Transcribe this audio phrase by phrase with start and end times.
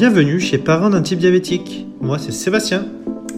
[0.00, 1.86] bienvenue chez Parents d'un type diabétique.
[2.00, 2.86] Moi c'est Sébastien.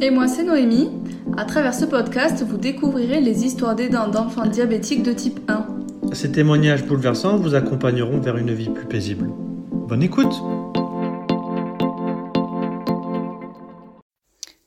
[0.01, 0.92] Et moi c'est Noémie.
[1.37, 5.67] À travers ce podcast, vous découvrirez les histoires d'aidants d'enfants diabétiques de type 1.
[6.13, 9.28] Ces témoignages bouleversants vous accompagneront vers une vie plus paisible.
[9.72, 10.33] Bonne écoute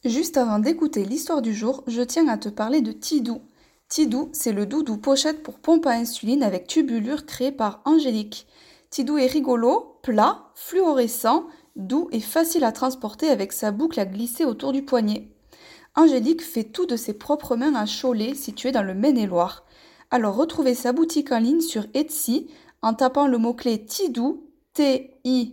[0.03, 3.41] Juste avant d'écouter l'histoire du jour, je tiens à te parler de Tidou.
[3.87, 8.47] Tidou, c'est le doudou pochette pour pompe à insuline avec tubulure créé par Angélique.
[8.89, 14.45] Tidou est rigolo, plat, fluorescent, doux et facile à transporter avec sa boucle à glisser
[14.45, 15.29] autour du poignet.
[15.95, 19.65] Angélique fait tout de ses propres mains à Cholet, situé dans le Maine-et-Loire.
[20.11, 22.47] Alors retrouvez sa boutique en ligne sur Etsy
[22.81, 24.43] en tapant le mot-clé Tidou,
[24.73, 25.51] T-I-D-O-U.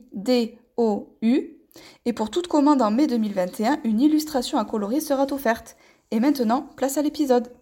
[2.04, 5.76] Et pour toute commande en mai 2021, une illustration à colorier sera offerte.
[6.10, 7.52] Et maintenant, place à l'épisode.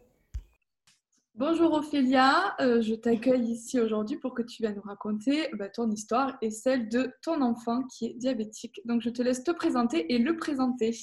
[1.36, 5.90] Bonjour Ophélia, euh, je t'accueille ici aujourd'hui pour que tu viennes nous raconter bah, ton
[5.90, 8.80] histoire et celle de ton enfant qui est diabétique.
[8.84, 10.96] Donc je te laisse te présenter et le présenter.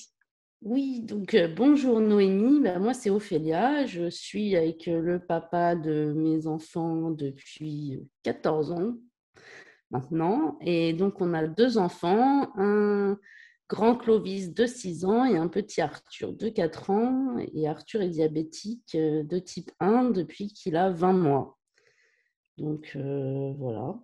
[0.62, 5.76] Oui, donc euh, bonjour Noémie, bah, moi c'est Ophélia, je suis avec euh, le papa
[5.76, 8.96] de mes enfants depuis 14 ans
[9.92, 10.58] maintenant.
[10.62, 13.18] Et donc on a deux enfants, un
[13.70, 17.38] grand Clovis de 6 ans et un petit Arthur de 4 ans.
[17.54, 21.58] Et Arthur est diabétique euh, de type 1 depuis qu'il a 20 mois.
[22.58, 23.96] Donc euh, voilà.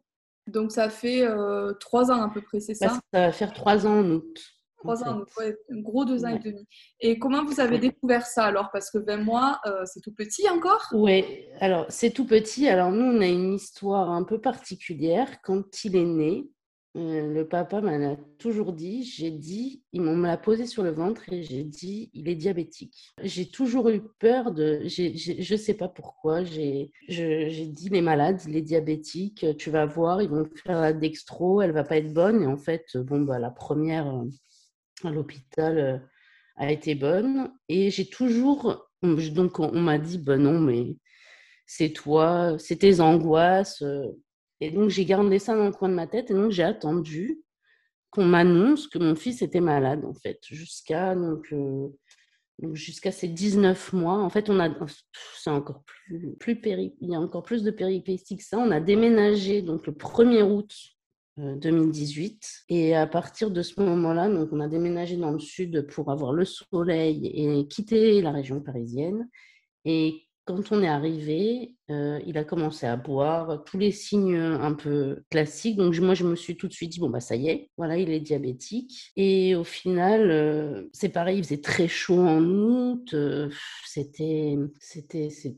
[0.47, 3.00] Donc ça fait euh, 3 ans à peu près, c'est Bah, ça?
[3.14, 4.38] ça va faire 3 ans en août.
[4.86, 5.14] en 3 ans, fait.
[5.20, 6.39] donc ouais, un gros 2 ans et Ouais.
[6.39, 6.67] demi.
[7.00, 7.80] Et comment vous avez Ouais.
[7.80, 8.70] découvert ça alors?
[8.73, 10.86] Parce que 20 mois, euh, c'est tout petit encore?
[10.92, 11.23] Oui,
[11.61, 12.67] alors c'est tout petit.
[12.67, 15.42] Alors nous, on a une histoire un peu particulière.
[15.42, 16.50] Quand il est né,
[16.95, 20.91] euh, le papa m'en a toujours dit, j'ai dit, il m'en l'a posé sur le
[20.91, 23.13] ventre et j'ai dit, il est diabétique.
[23.23, 28.41] J'ai toujours eu peur de, je ne sais pas pourquoi, j'ai dit, il est malade,
[28.47, 32.14] il est diabétique, tu vas voir, ils vont faire la dextro, elle va pas être
[32.14, 32.44] bonne.
[32.44, 34.25] Et en fait, bon, bah, la première euh,
[35.04, 35.98] à l'hôpital euh,
[36.58, 37.52] a été bonne.
[37.70, 40.98] Et j'ai toujours, donc on, on m'a dit, ben non, mais
[41.65, 43.83] c'est toi, c'est tes angoisses.
[44.63, 44.67] Euh.
[44.67, 47.41] Et donc j'ai gardé ça dans le coin de ma tête et donc j'ai attendu
[48.09, 51.87] qu'on m'annonce que mon fils était malade en fait, jusqu'à donc, euh,
[52.73, 54.19] jusqu'à ses 19 mois.
[54.19, 54.69] En fait, on a
[55.35, 58.59] c'est encore plus, plus péri- il y a encore plus de péripéties que ça.
[58.59, 60.71] On a déménagé donc le 1er août
[61.39, 65.87] euh, 2018 et à partir de ce moment-là, donc on a déménagé dans le sud
[65.87, 69.27] pour avoir le soleil et quitter la région parisienne.
[69.85, 74.73] Et quand on est arrivé, euh, il a commencé à boire, tous les signes un
[74.73, 75.76] peu classiques.
[75.76, 77.98] Donc moi, je me suis tout de suite dit, bon, bah ça y est, voilà,
[77.98, 79.11] il est diabétique.
[79.17, 83.49] Et au final, euh, c'est pareil, il faisait très chaud en août, euh,
[83.86, 84.58] c'était,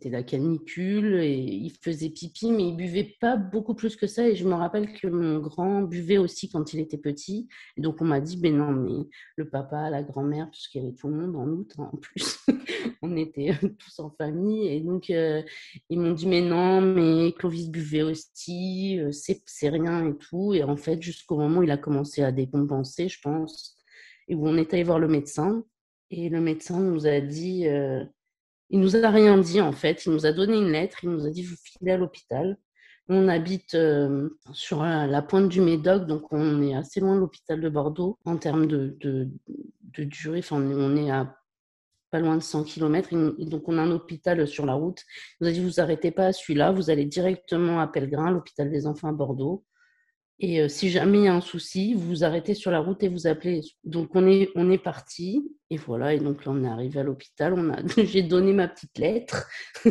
[0.06, 4.28] la canicule, et il faisait pipi, mais il buvait pas beaucoup plus que ça.
[4.28, 7.48] Et je me rappelle que mon grand buvait aussi quand il était petit.
[7.78, 10.96] Et donc on m'a dit, ben non, mais le papa, la grand-mère, puisqu'il y avait
[10.96, 12.40] tout le monde en août hein, en plus,
[13.02, 14.68] on était tous en famille.
[14.68, 15.44] Et donc, euh,
[15.90, 20.54] ils m'ont dit, mais non, mais Clovis buvait aussi, euh, c'est rien et tout.
[20.54, 23.78] Et en fait, jusqu'au moment où il a commencé à décompenser, je pense,
[24.28, 25.64] et où on est allé voir le médecin.
[26.12, 28.04] Et le médecin nous a dit, euh,
[28.70, 31.26] il nous a rien dit en fait, il nous a donné une lettre, il nous
[31.26, 32.58] a dit, vous filez à l'hôpital.
[33.08, 37.62] On habite euh, sur la pointe du Médoc, donc on est assez loin de l'hôpital
[37.62, 40.40] de Bordeaux en termes de, de, de durée.
[40.40, 41.36] Enfin, on est à
[42.20, 43.10] loin de 100 km.
[43.40, 45.02] Donc, on a un hôpital sur la route.
[45.40, 48.70] Il nous a dit, vous arrêtez pas à celui-là, vous allez directement à Pellegrin, l'hôpital
[48.70, 49.64] des enfants à Bordeaux.
[50.40, 53.02] Et euh, si jamais il y a un souci, vous vous arrêtez sur la route
[53.04, 53.62] et vous appelez.
[53.84, 55.50] Donc, on est, on est parti.
[55.70, 56.14] Et voilà.
[56.14, 57.54] Et donc, là, on est arrivé à l'hôpital.
[57.72, 59.48] A, j'ai donné ma petite lettre.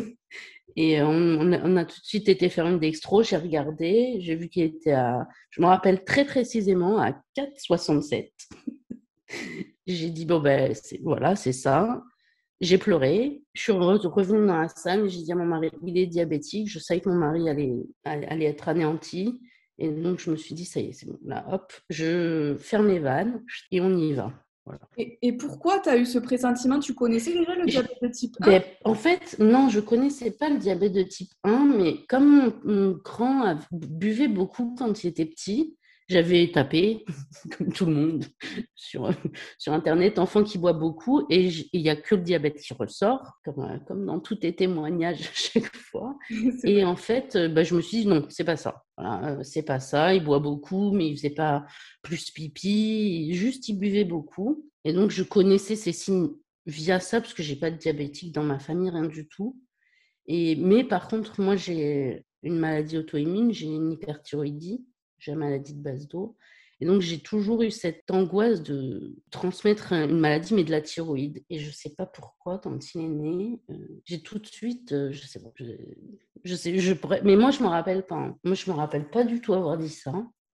[0.76, 3.22] Et euh, on, a, tout de suite été faire une dextro.
[3.22, 4.16] J'ai regardé.
[4.20, 8.32] J'ai vu qu'il était à, je me rappelle très précisément, à 4,67.
[9.86, 12.02] J'ai dit, bon, ben, voilà, c'est ça.
[12.64, 13.42] J'ai pleuré.
[13.52, 15.08] Je suis re- revenue dans la salle.
[15.08, 16.68] J'ai dit à mon mari, il est diabétique.
[16.68, 17.74] Je savais que mon mari allait,
[18.04, 19.40] allait être anéanti.
[19.78, 21.18] Et donc, je me suis dit, ça y est, c'est bon.
[21.24, 24.32] Là, hop, je ferme les vannes et on y va.
[24.66, 24.80] Voilà.
[24.96, 26.78] Et, et pourquoi tu as eu ce pressentiment?
[26.80, 30.48] Tu connaissais déjà le diabète de type 1 Ben, en fait, non, je connaissais pas
[30.48, 35.08] le diabète de type 1, mais comme mon, mon grand a- buvait beaucoup quand il
[35.08, 35.76] était petit,
[36.08, 37.04] j'avais tapé,
[37.58, 38.24] comme tout le monde,
[38.74, 39.10] sur,
[39.58, 43.38] sur Internet, enfant qui boit beaucoup, et il n'y a que le diabète qui ressort,
[43.44, 46.16] comme, euh, comme dans tous tes témoignages à chaque fois.
[46.64, 48.84] Et en fait, euh, bah, je me suis dit non, c'est pas ça.
[48.96, 50.14] Voilà, euh, c'est pas ça.
[50.14, 51.64] Il boit beaucoup, mais il faisait pas
[52.02, 53.32] plus pipi.
[53.34, 54.68] Juste, il buvait beaucoup.
[54.84, 56.30] Et donc, je connaissais ces signes
[56.66, 59.58] via ça, parce que j'ai pas de diabétique dans ma famille, rien du tout.
[60.26, 64.84] Et, mais par contre, moi, j'ai une maladie auto-immune, j'ai une hyperthyroïdie,
[65.24, 66.36] j'ai la maladie de base d'eau.
[66.80, 71.42] Et donc, j'ai toujours eu cette angoisse de transmettre une maladie, mais de la thyroïde.
[71.48, 73.74] Et je ne sais pas pourquoi, quand il est né, euh,
[74.04, 75.50] j'ai tout de suite, euh, je sais pas,
[76.42, 78.16] je, sais, je pourrais, mais moi, je ne me rappelle pas.
[78.16, 78.36] Hein.
[78.44, 80.12] Moi, je ne me rappelle pas du tout avoir dit ça.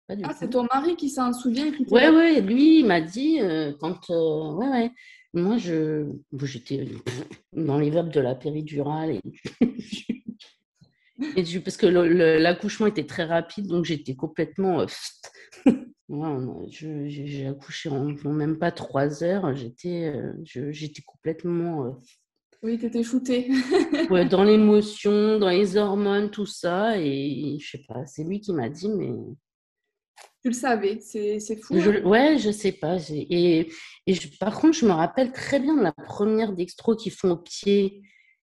[0.08, 4.08] ah, c'est ton mari qui s'en souvient Oui, oui, lui, il m'a dit, euh, quand.
[4.08, 4.90] ouais, ouais.
[5.34, 6.10] Moi, je,
[6.42, 6.88] j'étais
[7.52, 9.20] dans les verbes de la péridurale et
[11.18, 14.80] Et parce que l'accouchement était très rapide, donc j'étais complètement.
[14.82, 14.86] Euh,
[16.68, 19.54] j'ai accouché en, même pas trois heures.
[19.56, 21.86] J'étais euh, j'étais complètement.
[21.86, 21.90] Euh,
[22.62, 23.48] oui, tu étais shootée.
[24.30, 26.98] dans l'émotion, dans les hormones, tout ça.
[26.98, 29.12] Et je sais pas, c'est lui qui m'a dit, mais.
[30.42, 31.78] Tu le savais, c'est fou.
[31.78, 32.04] Je, hein.
[32.04, 32.98] ouais, je sais pas.
[33.10, 33.68] Et,
[34.06, 37.36] et par contre, je me rappelle très bien de la première dextro qu'ils font au
[37.36, 38.02] pied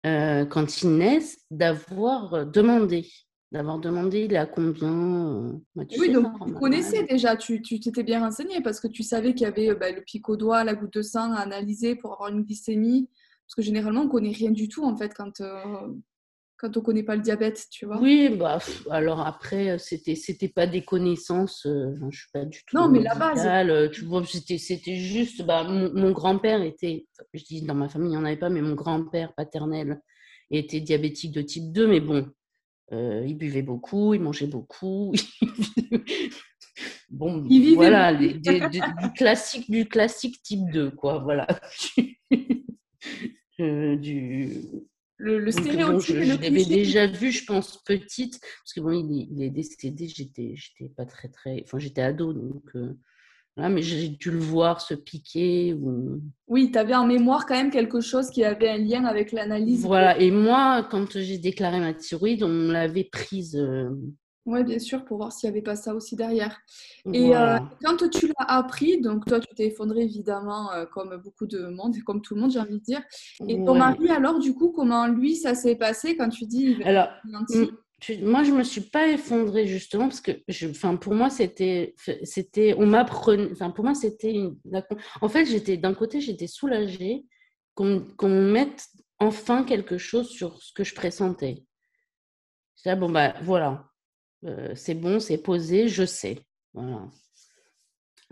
[0.05, 3.09] euh, quand ils naissent, d'avoir euh, demandé.
[3.51, 5.27] D'avoir demandé il à combien.
[5.27, 9.33] Euh, bah, oui, donc tu connaissais déjà, tu t'étais bien renseigné parce que tu savais
[9.33, 12.13] qu'il y avait bah, le pic au doigt, la goutte de sang à analyser pour
[12.13, 13.09] avoir une glycémie.
[13.47, 15.41] Parce que généralement, on ne connaît rien du tout en fait quand,
[16.57, 17.99] quand on connaît pas le diabète, tu vois.
[17.99, 18.57] Oui, bah,
[18.89, 22.75] alors après, c'était c'était pas des connaissances, je je suis pas du tout.
[22.75, 23.47] Non, mais la base.
[23.91, 28.11] Tu vois, c'était c'était juste, bah, mon, grand-père était, je dis dans ma famille, il
[28.11, 30.01] n'y en avait pas, mais mon grand-père paternel
[30.49, 32.27] était diabétique de type 2, mais bon,
[32.91, 35.13] il buvait beaucoup, il mangeait beaucoup.
[37.09, 38.41] bon, il voilà, du
[39.15, 41.45] classique, du classique type 2, quoi, voilà.
[43.59, 46.15] du le, le stéréotype.
[46.15, 50.89] je, l'avais déjà vu, je pense, petite, parce que bon, il, est, décédé, j'étais, j'étais
[50.95, 51.63] pas très, très.
[51.63, 52.63] Enfin, j'étais ado, donc.
[52.75, 52.93] Euh,
[53.57, 55.73] mais j'ai dû le voir se piquer.
[55.73, 56.21] Ou...
[56.47, 59.83] Oui, tu avais en mémoire quand même quelque chose qui avait un lien avec l'analyse.
[59.83, 63.55] Voilà, et moi, quand j'ai déclaré ma thyroïde, on l'avait prise.
[63.55, 63.89] Euh,
[64.47, 66.57] oui, bien sûr, pour voir s'il n'y avait pas ça aussi derrière.
[67.13, 71.45] Et euh, quand tu l'as appris, donc toi, tu t'es effondré évidemment, euh, comme beaucoup
[71.45, 73.01] de monde, comme tout le monde, j'ai envie de dire.
[73.47, 76.77] Et ton mari, alors, du coup, comment lui, ça s'est passé quand tu dis.
[76.85, 77.09] Alors,
[78.21, 81.93] moi, je ne me suis pas effondrée justement parce que, je, enfin, pour moi, c'était,
[82.23, 84.41] c'était, on m'apprenait, enfin, pour moi, c'était,
[85.19, 87.25] en fait, j'étais d'un côté, j'étais soulagée
[87.75, 88.87] qu'on, qu'on mette
[89.19, 91.65] enfin quelque chose sur ce que je pressentais.
[92.75, 93.89] C'est bon, bah voilà,
[94.45, 96.39] euh, c'est bon, c'est posé, je sais.
[96.73, 97.09] Voilà.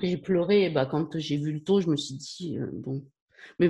[0.01, 3.05] J'ai pleuré bah, quand j'ai vu le taux, je me suis dit, euh, bon,
[3.59, 3.69] mais,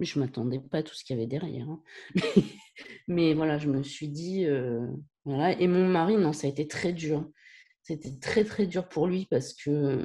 [0.00, 1.68] je ne m'attendais pas à tout ce qu'il y avait derrière.
[1.68, 1.82] Hein.
[3.08, 4.86] mais, voilà, je me suis dit, euh,
[5.24, 5.58] voilà.
[5.60, 7.30] Et mon mari, non, ça a été très dur.
[7.82, 10.04] C'était très, très dur pour lui parce que,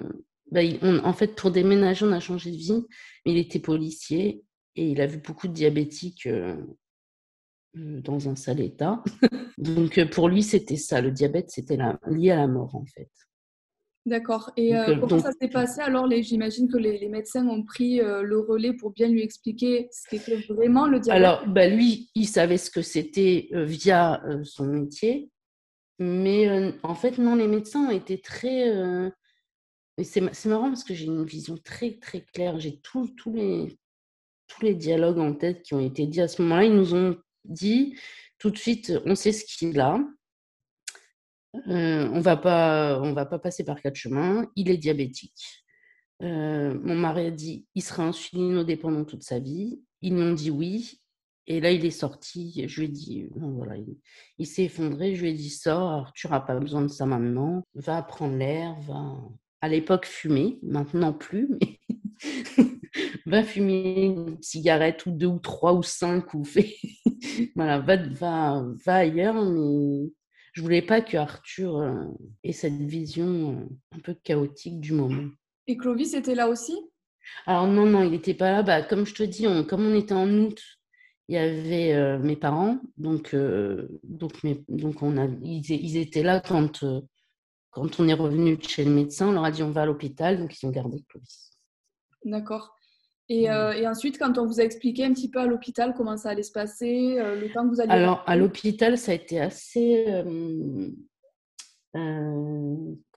[0.52, 0.62] bah,
[1.04, 2.84] en fait, pour déménager, on a changé de vie,
[3.26, 4.44] mais il était policier
[4.76, 6.28] et il a vu beaucoup de diabétiques
[8.04, 9.04] dans un sale état.
[9.58, 11.02] Donc euh, pour lui, c'était ça.
[11.02, 11.78] Le diabète, c'était
[12.08, 13.10] lié à la mort, en fait.
[14.06, 14.52] D'accord.
[14.56, 18.72] Et euh, comment ça s'est passé alors J'imagine que les, médecins ont pris le relais
[18.72, 21.26] pour bien lui expliquer ce qu'était vraiment le diabète?
[21.26, 25.30] Alors, bah, lui, il savait ce que c'était via son métier.
[26.00, 28.72] Mais en fait, non, les médecins ont été très...
[30.02, 32.60] C'est marrant parce que j'ai une vision très, très claire.
[32.60, 33.78] J'ai tous les,
[34.48, 36.64] tous les dialogues en tête qui ont été dits à ce moment-là.
[36.64, 37.96] Ils nous ont dit
[38.40, 40.00] tout de suite, on sait ce qu'il a.
[41.68, 44.50] Euh, on va pas, on va pas passer par quatre chemins.
[44.56, 45.64] Il est diabétique.
[46.22, 49.82] Euh, mon mari a dit, il sera insulinodépendant toute sa vie.
[50.02, 51.02] Ils m'ont dit oui.
[51.48, 52.68] Et là, il est sorti.
[52.68, 53.76] Je lui ai dit, voilà,
[54.38, 55.16] il, s'est effondré.
[55.16, 57.64] Je lui ai dit, sors, tu n'auras pas besoin de ça maintenant.
[57.74, 59.16] Va prendre l'air, va.
[59.62, 60.60] À l'époque, fumer.
[60.62, 61.50] Maintenant, plus.
[61.62, 61.77] Mais
[63.30, 66.76] va fumer une cigarette ou deux ou trois ou cinq ou fait
[67.56, 70.10] voilà va, va, va ailleurs mais
[70.58, 72.06] je voulais pas que Arthur euh,
[72.44, 75.30] ait cette vision euh, un peu chaotique du moment.
[75.68, 76.76] Et Clovis était là aussi?
[77.46, 78.64] Alors non non il n'était pas là.
[78.64, 80.60] Bah, comme je te dis comme on était en août
[81.28, 82.80] il y avait euh, mes parents.
[82.98, 84.34] Donc donc
[84.68, 86.84] donc on a ils, étaient là quand
[87.70, 89.28] quand on est revenu chez le médecin.
[89.28, 90.40] On leur a dit on va à l'hôpital.
[90.40, 91.52] Donc ils ont gardé Clovis.
[92.24, 92.77] D'accord.
[93.30, 93.52] Et, mmh.
[93.52, 96.30] euh, et, ensuite, quand on vous a expliqué un petit peu à l'hôpital comment ça
[96.30, 97.92] allait se passer, euh, le temps que vous alliez...
[97.92, 100.06] Alors, à l'hôpital, ça a été assez...
[100.08, 100.90] Euh,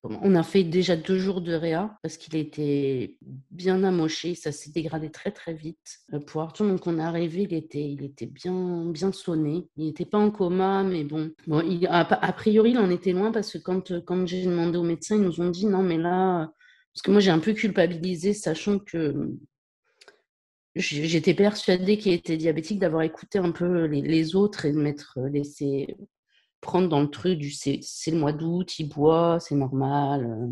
[0.03, 3.19] on a fait déjà deux jours de réa parce qu'il était
[3.51, 5.99] bien amoché, ça s'est dégradé très très vite.
[6.27, 9.69] pour Arthur, donc on est arrivé, il était, il était bien, bien sonné.
[9.77, 13.31] Il n'était pas en coma, mais bon, bon a, a, priori, il en était loin
[13.33, 16.51] parce que quand, quand j'ai demandé au médecin, ils nous ont dit non, mais là,
[16.95, 19.31] parce que moi, j'ai un peu culpabilisé, sachant que
[20.75, 25.97] j'étais persuadée qu'il était diabétique, d'avoir écouté un peu les, autres et de m'être laissé
[26.61, 30.51] prendre dans le truc du c'est le mois d'août, il boit, c'est normal.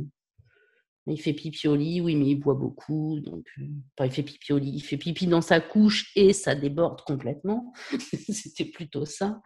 [1.06, 3.20] Il fait pipi au lit, oui, mais il boit beaucoup.
[3.20, 6.54] Donc, euh, il fait pipi au lit, il fait pipi dans sa couche et ça
[6.54, 7.72] déborde complètement.
[8.28, 9.40] C'était plutôt ça.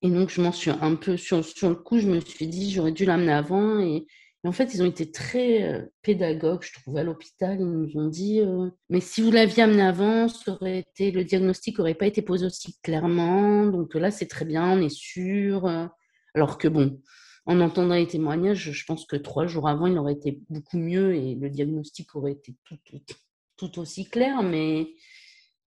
[0.00, 2.72] Et donc, je m'en suis un peu, sur, sur le coup, je me suis dit,
[2.72, 3.78] j'aurais dû l'amener avant.
[3.80, 4.06] Et,
[4.44, 7.60] en fait, ils ont été très pédagogues, je trouve, à l'hôpital.
[7.60, 8.40] Ils nous ont dit,
[8.88, 10.26] mais si vous l'aviez amené avant,
[10.60, 13.66] le diagnostic n'aurait pas été posé aussi clairement.
[13.66, 15.70] Donc là, c'est très bien, on est sûr.
[16.34, 17.00] Alors que bon,
[17.46, 21.14] en entendant les témoignages, je pense que trois jours avant, il aurait été beaucoup mieux
[21.14, 22.54] et le diagnostic aurait été
[23.56, 24.42] tout, aussi clair.
[24.42, 24.88] Mais,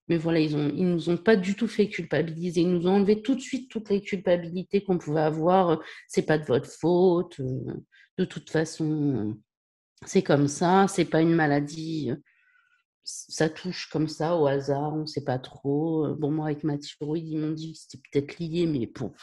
[0.10, 2.62] voilà, ils ne nous ont pas du tout fait culpabiliser.
[2.62, 5.82] Ils nous ont enlevé tout de suite toutes les culpabilités qu'on pouvait avoir.
[6.08, 7.40] C'est pas de votre faute.
[8.18, 9.38] De toute façon,
[10.06, 10.88] c'est comme ça.
[10.88, 12.12] C'est pas une maladie.
[13.04, 14.94] Ça touche comme ça au hasard.
[14.96, 16.16] On sait pas trop.
[16.16, 19.14] Bon, moi, avec ma thyroïde, ils m'ont dit que c'était peut-être lié, mais pour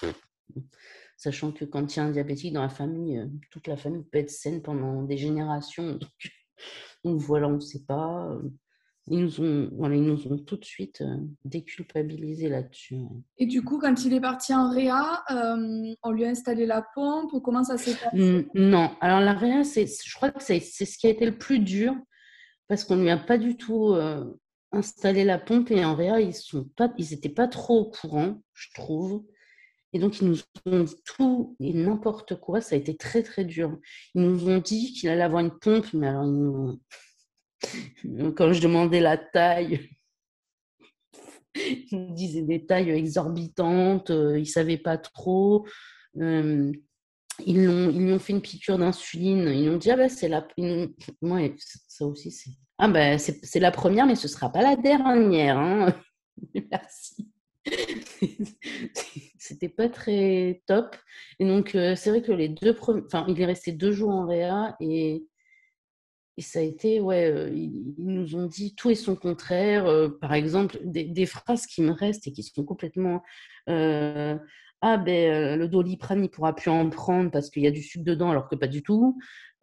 [1.23, 4.19] sachant que quand il y a un diabétique dans la famille, toute la famille peut
[4.19, 5.99] être saine pendant des générations.
[7.05, 8.37] Donc, voilà, on ne sait pas.
[9.11, 13.01] Euh, ils nous, ont, voilà, ils nous ont tout de suite euh, déculpabilisé là-dessus.
[13.39, 15.25] Et du coup, quand il est parti en réa,
[16.03, 18.49] on lui a installé la pompe Comment ça s'est passé?
[18.55, 21.95] Non, alors la réa, je crois que c'est ce qui a été le plus dur
[22.69, 23.95] parce qu'on ne lui a pas du tout
[24.73, 29.25] installé la pompe et en réa, ils n'étaient pas, pas trop au courant, je trouve.
[29.93, 32.61] Et donc, ils nous ont dit tout et n'importe quoi.
[32.61, 33.79] Ça a été très, très dur.
[34.15, 36.25] Ils nous ont dit qu'il allait avoir une pompe, mais alors,
[38.37, 39.89] quand je demandais la taille,
[41.55, 44.11] ils nous disaient des tailles exorbitantes.
[44.11, 45.67] Euh, ils ne savaient pas trop.
[46.21, 46.73] Euh,
[47.47, 49.49] ils, lui ont fait une piqûre d'insuline.
[49.49, 50.47] Ils ont dit Ah ben, c'est la.
[51.23, 51.41] Moi,
[51.89, 52.51] ça aussi, c'est.
[52.79, 55.59] Ah ben, c'est la première, mais ce ne sera pas la dernière.
[55.59, 55.95] Hein.
[56.71, 57.29] Merci.
[59.39, 60.97] c'était pas très top.
[61.39, 63.03] Et donc, euh, c'est vrai que les deux premiers.
[63.07, 65.25] Enfin, il est resté deux jours en Réa et,
[66.37, 69.87] et ça a été, ouais, euh, ils, nous ont dit tout et son contraire.
[69.87, 73.23] Euh, par exemple, des, phrases qui me restent et qui sont complètement.
[73.69, 78.05] ah, ben, le doliprane, il pourra plus en prendre parce qu'il y a du sucre
[78.05, 79.19] dedans, alors que pas du tout.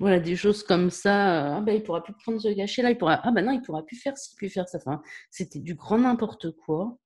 [0.00, 1.56] voilà, des choses comme ça.
[1.56, 3.20] Ah, ben, il pourra plus prendre ce gâcher là, il pourra.
[3.22, 4.78] Ah, ben non, il pourra plus faire ci, plus faire ça.
[4.78, 6.98] Enfin, c'était du grand n'importe quoi.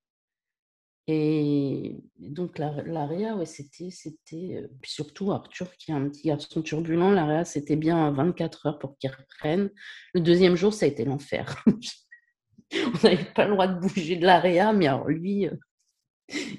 [1.07, 7.11] Et donc, l'AREA, ouais, c'était, c'était, puis surtout Arthur, qui est un petit garçon turbulent,
[7.11, 9.71] l'AREA, c'était bien 24 heures pour qu'il reprenne.
[10.15, 11.65] Le deuxième jour, ça a été l'enfer.
[12.73, 15.49] On n'avait pas le droit de bouger de l'AREA, mais alors lui,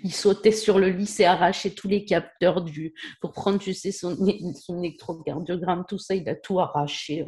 [0.03, 3.91] il sautait sur le lit, s'est arraché tous les capteurs du, pour prendre, tu sais,
[3.91, 4.17] son,
[4.55, 7.25] son électrocardiogramme, tout ça, il a tout arraché.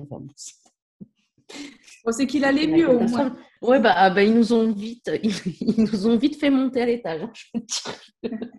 [2.12, 3.36] C'est qu'il allait mieux au moins.
[3.62, 6.86] Ouais, bah, ah, bah, ils, nous ont vite, ils, nous ont vite fait monter à
[6.86, 8.50] l'étage, hein, je dire.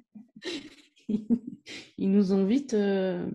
[1.99, 2.73] ils nous ont vite.
[2.73, 3.27] Euh,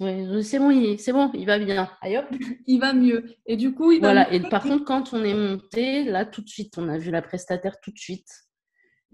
[0.00, 1.88] ouais, c'est bon, c'est bon, il va bien.
[2.00, 2.26] Allez hop.
[2.66, 3.36] Il va mieux.
[3.46, 6.42] Et du coup, il va Voilà, et par contre, quand on est monté, là, tout
[6.42, 8.28] de suite, on a vu la prestataire tout de suite.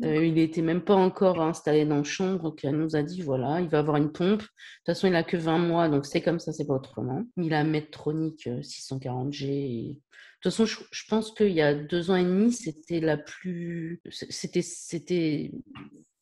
[0.04, 3.60] Euh, il n'était même pas encore installé dans la chambre qu'elle nous a dit voilà,
[3.60, 4.40] il va avoir une pompe.
[4.40, 7.24] De toute façon, il n'a que 20 mois, donc c'est comme ça, c'est pas autrement.
[7.38, 9.94] Il a Medtronic 640G.
[9.94, 9.94] De
[10.42, 14.02] toute façon, je, pense qu'il y a deux ans et demi, c'était la plus.
[14.10, 15.50] C'était, c'était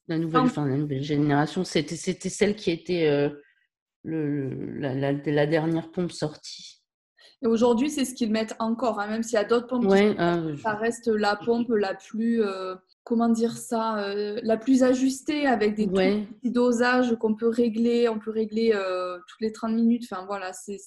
[0.06, 1.64] la nouvelle, enfin, la nouvelle génération.
[1.64, 3.28] C'était, c'était celle qui était euh,
[4.04, 6.80] le, la, la, dernière pompe sortie.
[7.42, 9.92] Et aujourd'hui, c'est ce qu'ils mettent encore, hein, même s'il y a d'autres pompes.
[10.18, 12.40] Ah, ça reste la pompe la plus.
[12.40, 18.08] Euh, comment dire ça, euh, la plus ajustée avec des petits dosages qu'on peut régler.
[18.08, 20.08] On peut régler euh, toutes les 30 minutes.
[20.10, 20.78] Enfin voilà, c'est.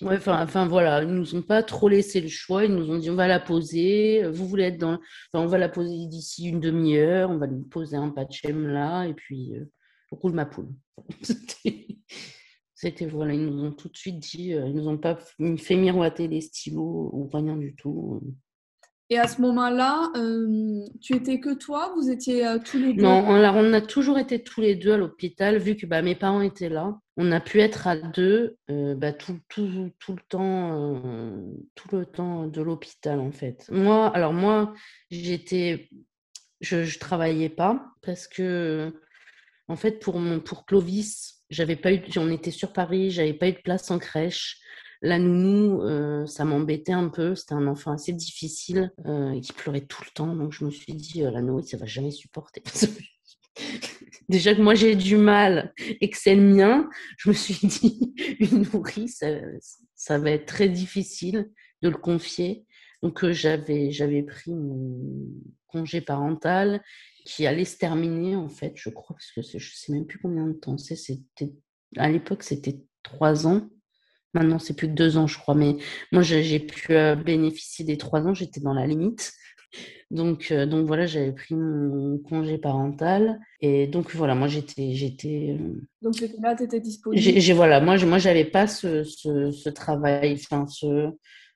[0.00, 2.64] Ouais, enfin, enfin voilà, ils nous ont pas trop laissé le choix.
[2.64, 4.26] Ils nous ont dit on va la poser.
[4.28, 4.94] Vous voulez être dans.
[5.32, 7.30] Enfin, on va la poser d'ici une demi-heure.
[7.30, 9.70] On va lui poser un patchem là et puis euh,
[10.10, 10.70] roule ma poule.
[12.80, 15.18] C'était voilà, ils nous ont tout de suite dit, ils nous ont pas
[15.56, 18.22] fait miroiter les stylos ou rien du tout.
[19.10, 21.94] Et à ce moment-là, euh, tu étais que toi?
[21.96, 23.02] Vous étiez euh, tous les deux?
[23.02, 26.02] Non, on a, on a, toujours été tous les deux à l'hôpital, vu que bah,
[26.02, 26.98] mes parents étaient là.
[27.16, 31.02] On a pu être à deux euh, bah, tout, tout, tout, le temps,
[31.74, 33.66] tout le temps de l'hôpital, en fait.
[33.70, 34.74] Moi, alors moi,
[35.10, 35.88] j'étais,
[36.60, 38.92] je ne travaillais pas parce que,
[39.68, 43.52] en fait, pour, pour Clovis, j'avais pas eu, on était sur Paris, j'avais pas eu
[43.52, 44.60] de place en crèche.
[45.00, 47.34] La nounou, euh, ça m'embêtait un peu.
[47.34, 50.34] C'était un enfant assez difficile euh, qui pleurait tout le temps.
[50.34, 52.62] Donc je me suis dit, euh, la nourrice, ça va jamais supporter.
[54.28, 58.14] Déjà que moi j'ai du mal et que c'est le mien, je me suis dit,
[58.40, 59.22] une nourrice,
[59.94, 61.50] ça, va être très difficile
[61.82, 62.66] de le confier.
[63.02, 65.28] Donc j'avais, j'avais pris mon
[65.68, 66.82] congé parental
[67.24, 70.46] qui allait se terminer en fait, je crois, parce que je sais même plus combien
[70.46, 70.96] de temps c'est.
[70.96, 71.52] C'était,
[71.96, 73.68] à l'époque, c'était trois ans.
[74.34, 75.54] Maintenant, c'est plus que deux ans, je crois.
[75.54, 75.76] Mais
[76.12, 76.94] moi, j'ai pu
[77.24, 78.34] bénéficier des trois ans.
[78.34, 79.32] J'étais dans la limite.
[80.10, 83.38] Donc, donc voilà, j'avais pris mon congé parental.
[83.60, 84.92] Et donc voilà, moi j'étais.
[84.94, 85.58] j'étais
[86.00, 87.20] donc là, tu étais disponible.
[87.20, 91.10] J'ai, voilà, moi, moi j'avais pas ce, ce, ce, travail, enfin, ce,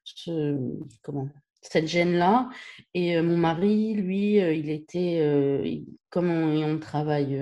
[0.04, 0.58] ce,
[1.02, 1.30] comment,
[1.62, 2.50] cette gêne-là.
[2.92, 5.82] Et mon mari, lui, il était.
[6.10, 7.40] comme on, on travaille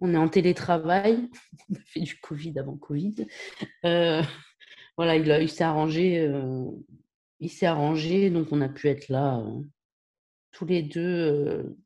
[0.00, 1.28] on est en télétravail,
[1.70, 3.26] on a fait du Covid avant Covid.
[3.84, 4.22] Euh,
[4.96, 6.64] voilà, il, s'est arrangé, euh,
[7.40, 9.60] il s'est arrangé, donc on a pu être là euh,
[10.52, 11.76] tous les deux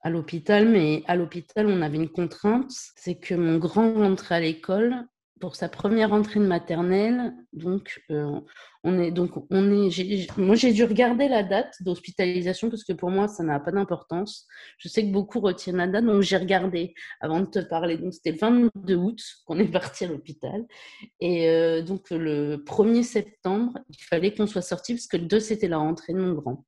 [0.00, 0.68] à l'hôpital.
[0.68, 5.06] Mais à l'hôpital, on avait une contrainte, c'est que mon grand rentrait à l'école
[5.44, 7.34] pour sa première entrée de maternelle.
[7.52, 8.40] Donc, euh,
[8.82, 13.10] on est, donc on est, moi, j'ai dû regarder la date d'hospitalisation parce que pour
[13.10, 14.46] moi, ça n'a pas d'importance.
[14.78, 17.98] Je sais que beaucoup retiennent la date, donc j'ai regardé avant de te parler.
[17.98, 20.64] Donc, c'était le 22 août qu'on est parti à l'hôpital.
[21.20, 25.40] Et euh, donc, le 1er septembre, il fallait qu'on soit sorti parce que le 2,
[25.40, 26.64] c'était la rentrée de mon grand.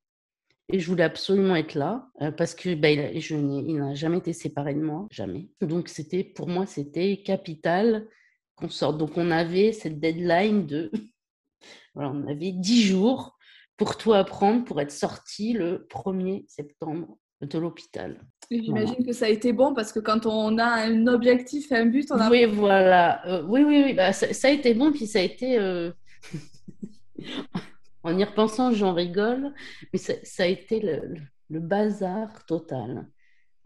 [0.71, 4.75] Et je voulais absolument être là euh, parce que bah, il n'a jamais été séparé
[4.75, 5.49] de moi, jamais.
[5.63, 8.09] Donc c'était pour moi c'était capital
[8.57, 8.99] qu'on sorte.
[8.99, 10.91] Donc, on avait cette deadline de.
[11.95, 13.37] voilà, on avait 10 jours
[13.77, 18.21] pour tout apprendre pour être sorti le 1er septembre de l'hôpital.
[18.51, 21.87] J'imagine que ça a été bon parce que quand on a un objectif et un
[21.87, 22.31] but, on a.
[22.31, 23.27] Oui, voilà.
[23.27, 23.95] Euh, oui, oui, oui.
[23.95, 25.59] Bah, ça, a été bon, puis ça a été.
[25.59, 25.91] Euh,
[28.03, 29.53] en y repensant, j'en rigole,
[29.93, 31.15] mais ça, ça a été le,
[31.51, 33.09] le bazar total.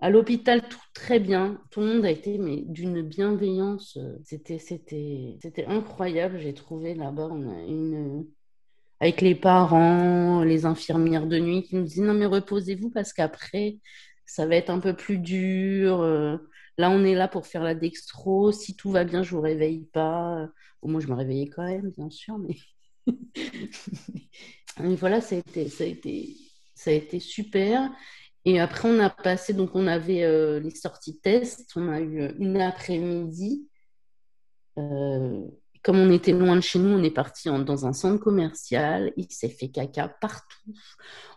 [0.00, 1.61] À l'hôpital, tout très bien.
[1.71, 3.99] Tout le monde a été mais d'une bienveillance.
[3.99, 6.38] Euh, c'était, c'était, c'était incroyable.
[6.38, 7.28] J'ai trouvé là-bas
[7.69, 8.26] une,
[9.00, 13.78] avec les parents, les infirmières de nuit qui nous disent non mais reposez-vous parce qu'après
[14.30, 16.00] ça va être un peu plus dur.
[16.00, 16.37] Euh,
[16.78, 18.52] là, on est là pour faire la dextro.
[18.52, 20.49] Si tout va bien, je vous réveille pas.
[20.82, 22.56] Au moins, je me réveillais quand même, bien sûr, mais,
[24.80, 26.36] mais voilà, ça a été, ça a été,
[26.75, 27.91] ça a été super.
[28.44, 32.34] Et après, on a passé, donc on avait euh, les sorties tests, on a eu
[32.38, 33.68] une après-midi.
[34.78, 35.46] Euh,
[35.82, 39.12] comme on était loin de chez nous, on est parti dans un centre commercial.
[39.16, 40.72] Il s'est fait caca partout.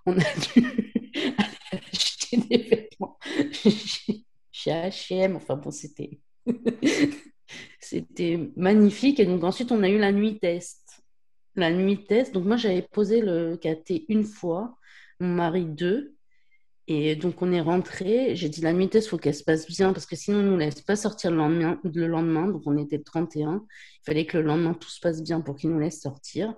[0.05, 0.65] On a dû
[1.71, 3.17] acheter des vêtements
[4.51, 5.35] chez H&M.
[5.37, 6.19] Enfin bon, c'était
[7.79, 9.19] c'était magnifique.
[9.19, 11.03] Et donc ensuite, on a eu la nuit test.
[11.55, 12.33] La nuit test.
[12.33, 14.77] Donc moi, j'avais posé le KT une fois,
[15.19, 16.15] mon mari deux.
[16.87, 18.35] Et donc, on est rentré.
[18.35, 20.49] J'ai dit la nuit, il faut qu'elle se passe bien parce que sinon, on ne
[20.49, 22.47] nous laisse pas sortir le lendemain, le lendemain.
[22.47, 23.65] Donc, on était le 31.
[23.69, 26.53] Il fallait que le lendemain, tout se passe bien pour qu'ils nous laissent sortir.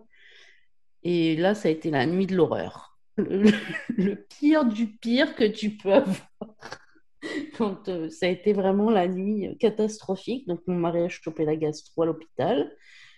[1.04, 2.98] Et là, ça a été la nuit de l'horreur.
[3.18, 6.28] Le, pire du pire que tu peux avoir.
[7.58, 10.48] Quand euh, ça a été vraiment la nuit catastrophique.
[10.48, 12.76] Donc, mon mari a chopé la gastro à l'hôpital.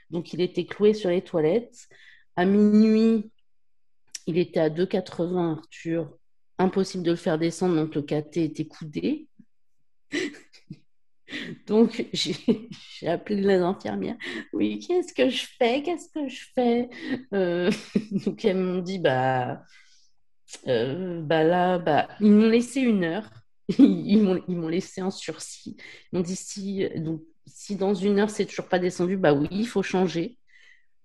[0.10, 1.88] Donc, il était cloué sur les toilettes.
[2.36, 3.32] À minuit,
[4.28, 6.18] il était à 2,80 Arthur
[6.58, 9.28] impossible de le faire descendre, donc le KT était coudé.
[11.68, 14.18] donc j'ai appelé les infirmières.
[14.54, 15.84] Oui, qu'est-ce que je fais?
[15.84, 16.90] Qu'est-ce que je fais?
[17.34, 17.72] Euh,
[18.26, 19.64] Donc elles m'ont dit bah,
[20.68, 23.30] euh, bah là, bah, ils m'ont laissé une heure.
[23.80, 25.76] ils m'ont laissé un sursis.
[26.12, 29.48] Ils m'ont dit si, donc, si dans une heure c'est toujours pas descendu, bah oui,
[29.52, 30.38] il faut changer.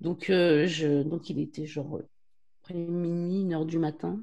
[0.01, 2.01] Donc, euh, je, donc il était genre
[2.63, 4.23] après minuit, une heure du matin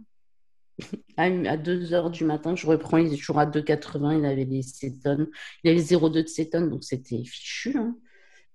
[1.18, 4.62] à 2 heures du matin, je reprends, il est toujours à 2,80, il avait des
[4.62, 5.28] cétones,
[5.64, 7.78] il avait 0,2 de cétones, donc c'était fichu.
[7.78, 7.96] Hein.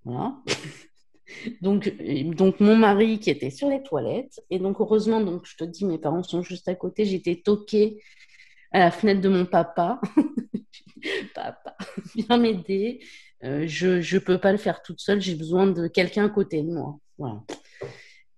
[0.05, 0.37] Voilà.
[1.61, 1.93] donc,
[2.37, 5.85] donc, mon mari qui était sur les toilettes, et donc heureusement, donc je te dis,
[5.85, 8.01] mes parents sont juste à côté, j'étais toquée
[8.73, 10.01] à la fenêtre de mon papa.
[11.35, 11.77] papa,
[12.15, 13.01] viens m'aider.
[13.45, 16.63] Euh, je ne peux pas le faire toute seule, j'ai besoin de quelqu'un à côté
[16.63, 16.99] de moi.
[17.19, 17.43] Voilà.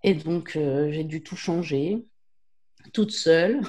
[0.03, 2.05] Et donc, euh, j'ai dû tout changer
[2.93, 3.61] toute seule.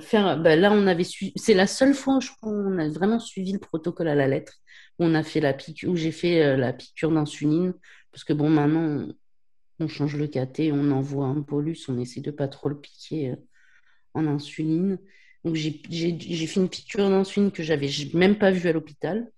[0.00, 1.06] Faire, bah, là, on avait
[1.36, 4.54] c'est la seule fois, je crois, on a vraiment suivi le protocole à la lettre.
[4.98, 7.72] On a fait la piqûre, où j'ai fait euh, la piqûre d'insuline,
[8.10, 9.08] parce que bon, maintenant,
[9.78, 13.30] on, change le KT, on envoie un polus, on essaie de pas trop le piquer
[13.30, 13.36] euh,
[14.14, 14.98] en insuline.
[15.44, 15.70] Donc, j'ai
[16.46, 19.30] fait une piqûre d'insuline que j'avais même pas vue à l'hôpital.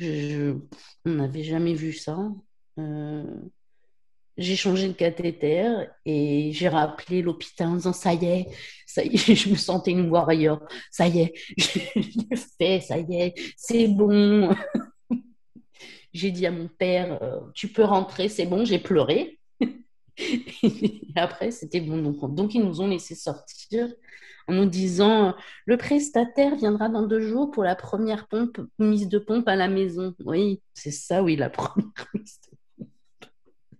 [0.00, 0.60] on
[1.06, 2.18] n'avait jamais vu ça.
[2.78, 3.24] Euh,
[4.38, 8.46] j'ai changé le cathéter et j'ai rappelé l'hôpital en disant ça y est,
[8.86, 12.98] ça y est, je me sentais une warrior, ça y est, je l'ai fait, ça
[12.98, 14.54] y est, c'est bon.
[16.12, 19.38] j'ai dit à mon père, euh, tu peux rentrer, c'est bon, j'ai pleuré.
[21.14, 21.98] après, c'était bon.
[21.98, 23.88] Donc, donc, ils nous ont laissé sortir
[24.48, 25.34] en nous disant
[25.66, 29.68] le prestataire viendra dans deux jours pour la première pompe, mise de pompe à la
[29.68, 30.14] maison.
[30.24, 32.55] Oui, c'est ça, oui, la première mise de.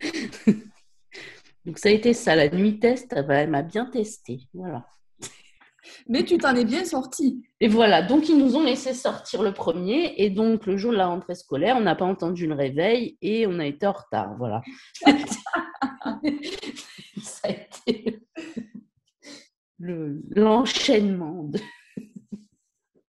[1.64, 4.40] Donc ça a été ça, la nuit test, elle m'a bien testé.
[4.54, 4.86] Voilà.
[6.08, 7.44] Mais tu t'en es bien sorti.
[7.60, 10.14] Et voilà, donc ils nous ont laissé sortir le premier.
[10.18, 13.46] Et donc le jour de la rentrée scolaire, on n'a pas entendu le réveil et
[13.46, 14.36] on a été en retard.
[14.38, 14.62] Voilà.
[17.22, 18.20] ça a été
[19.78, 21.50] l'enchaînement.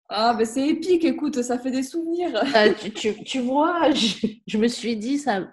[0.10, 2.32] Ah, ben c'est épique, écoute, ça fait des souvenirs.
[2.54, 5.46] Ah, tu, vois, je, me suis dit, ça,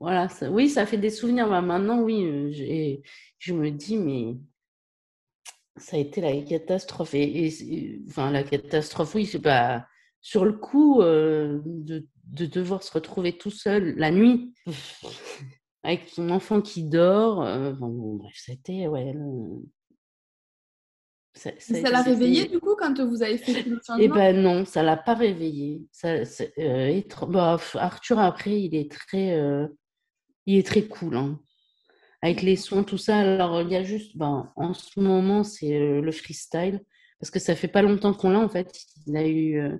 [0.00, 1.48] voilà, oui, ça fait des souvenirs.
[1.48, 3.00] Bah, maintenant, oui, euh,
[3.38, 4.36] je me dis, mais
[5.76, 7.14] ça a été la catastrophe.
[7.14, 9.86] Et, enfin, la catastrophe, oui, c'est pas
[10.20, 14.52] sur le coup euh, de, devoir se retrouver tout seul la nuit
[15.82, 17.42] avec son enfant qui dort.
[17.42, 19.14] Euh, bon, bref, c'était ouais.
[21.38, 24.82] Ça, l'a réveillé du coup quand vous avez fait le changement Eh ben non, ça
[24.82, 25.82] l'a pas réveillé.
[25.92, 26.16] Ça,
[27.28, 29.38] bah, Arthur après, il est très,
[30.46, 31.16] il est très cool.
[31.16, 31.38] Hein
[32.22, 33.18] avec les soins, tout ça.
[33.18, 36.80] Alors, il y a juste, ben, en ce moment, c'est euh, le freestyle,
[37.20, 38.72] parce que ça fait pas longtemps qu'on l'a, en fait.
[39.06, 39.76] Il a eu euh,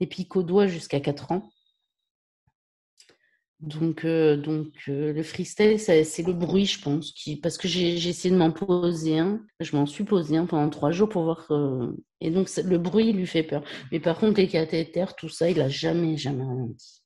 [0.00, 1.50] des pics aux doigts jusqu'à 4 ans.
[3.60, 8.32] Donc, euh, donc le freestyle, c'est le bruit, je pense, qui, parce que j'ai essayé
[8.32, 9.40] de m'en poser un.
[9.60, 11.50] Je m'en suis posé un pendant trois jours pour voir.
[12.20, 13.62] et donc, le bruit lui fait peur.
[13.90, 17.02] Mais par contre, les cathéters, tout ça, il a jamais, jamais rien dit.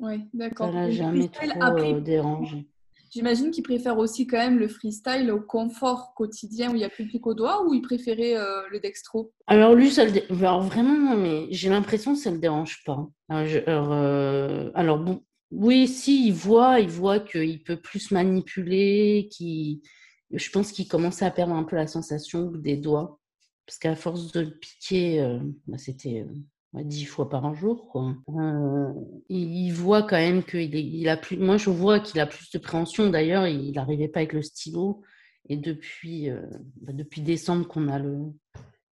[0.00, 0.68] Oui, d'accord.
[0.68, 2.68] Ça l'a jamais trop dérangé.
[3.10, 6.90] J'imagine qu'il préfère aussi quand même le freestyle au confort quotidien où il y a
[6.90, 9.32] plus de au doigt ou il préférait euh, le dextro?
[9.46, 13.08] Alors lui, ça le vraiment, mais j'ai l'impression que ça ne le dérange pas.
[13.30, 19.82] Alors, euh, bon, oui, si, il voit, il voit qu'il peut plus manipuler, qui,
[20.30, 23.18] je pense qu'il commençait à perdre un peu la sensation des doigts.
[23.66, 26.26] Parce qu'à force de le piquer, euh, bah, c'était
[26.74, 27.88] dix fois par jour.
[27.88, 28.14] Quoi.
[28.30, 28.92] Euh,
[29.28, 31.36] il, voit quand même qu'il il a plus.
[31.36, 33.10] Moi, je vois qu'il a plus de préhension.
[33.10, 35.02] D'ailleurs, il n'arrivait pas avec le stylo.
[35.48, 36.42] Et depuis, euh,
[36.80, 38.18] bah, depuis décembre qu'on a le,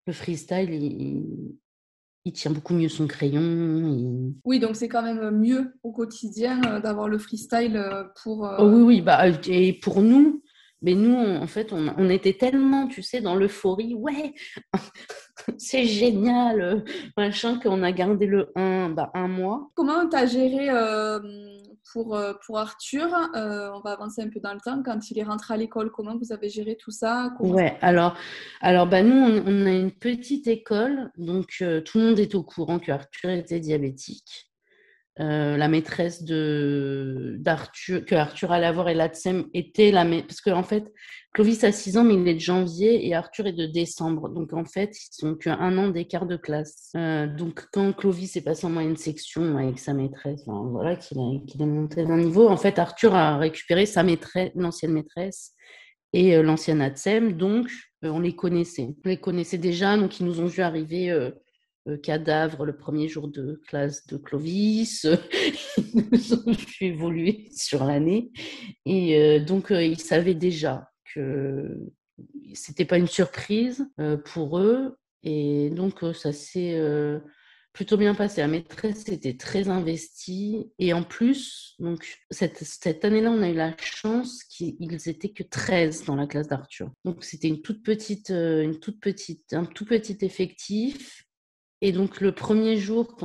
[0.07, 1.57] le freestyle, il,
[2.33, 4.33] tient beaucoup mieux son crayon.
[4.45, 7.83] Oui, donc c'est quand même mieux au quotidien euh, d'avoir le freestyle
[8.23, 8.49] pour.
[8.59, 9.01] Oh oui, oui.
[9.01, 10.43] Bah, et pour nous,
[10.83, 13.95] mais nous, en fait, on, on, était tellement, tu sais, dans l'euphorie.
[13.95, 14.35] Ouais,
[15.59, 16.81] c'est génial, euh,
[17.17, 19.71] machin, qu'on a gardé le 1, bah, un mois.
[19.75, 21.19] Comment tu as géré euh,
[21.92, 24.83] pour, euh, pour Arthur On va avancer un peu dans le temps.
[24.83, 27.33] Quand il est rentré à l'école, comment vous avez géré tout ça?
[27.40, 28.16] Ouais, alors,
[28.61, 32.79] alors bah, nous, on, a une petite école, donc tout le monde est au courant
[32.79, 34.46] que Arthur était diabétique.
[35.19, 40.63] La maîtresse de d'Arthur que Arthur allait avoir et l'ATSEM était la parce qu'en en
[40.63, 40.93] fait
[41.37, 44.31] Clovis a 6 ans, mais il est de janvier et Arthur est de décembre.
[44.31, 46.93] Donc en fait, ils sont qu'un an d'écart de classe.
[46.97, 51.67] Euh, donc quand Clovis est passé en moyenne section avec sa maîtresse, voilà, qu'il est
[51.67, 55.53] monté d'un niveau, en fait, Arthur a récupéré sa maîtresse, l'ancienne maîtresse
[56.15, 57.33] et euh, l'ancienne ATSEM.
[57.35, 57.69] Donc
[58.03, 58.95] euh, on les connaissait.
[59.05, 61.11] On les connaissait déjà, donc ils nous ont vu arriver.
[62.03, 65.07] Cadavre le premier jour de classe de Clovis.
[65.79, 68.31] Ils nous ont sur l'année.
[68.85, 71.92] Et donc, ils savaient déjà que
[72.55, 74.96] c'était pas une surprise euh, pour eux.
[75.22, 77.18] Et donc, euh, ça s'est euh,
[77.72, 78.40] plutôt bien passé.
[78.40, 80.70] La maîtresse était très investie.
[80.79, 85.42] Et en plus, donc, cette, cette année-là, on a eu la chance qu'ils étaient que
[85.42, 86.90] 13 dans la classe d'Arthur.
[87.05, 91.26] Donc, c'était une toute petite, une toute petite, un tout petit effectif.
[91.87, 93.16] Et donc, le premier jour,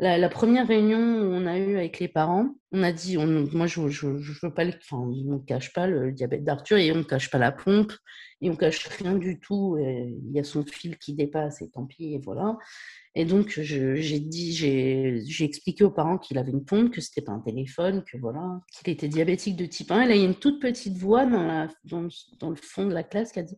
[0.00, 3.88] la, première réunion où on a eu avec les parents, on a dit, moi je,
[3.88, 4.08] je,
[4.42, 7.38] veux pas, enfin, on ne cache pas le diabète d'Arthur et on ne cache pas
[7.38, 7.92] la pompe
[8.40, 9.78] et on cache rien du tout.
[9.78, 12.58] Il y a son fil qui dépasse et tant pis et voilà.
[13.14, 17.32] Et donc j'ai dit, j'ai expliqué aux parents qu'il avait une pompe, que c'était pas
[17.32, 20.02] un téléphone, que voilà, qu'il était diabétique de type 1.
[20.02, 23.04] Et là il y a une toute petite voix dans, dans le fond de la
[23.04, 23.56] classe qui a dit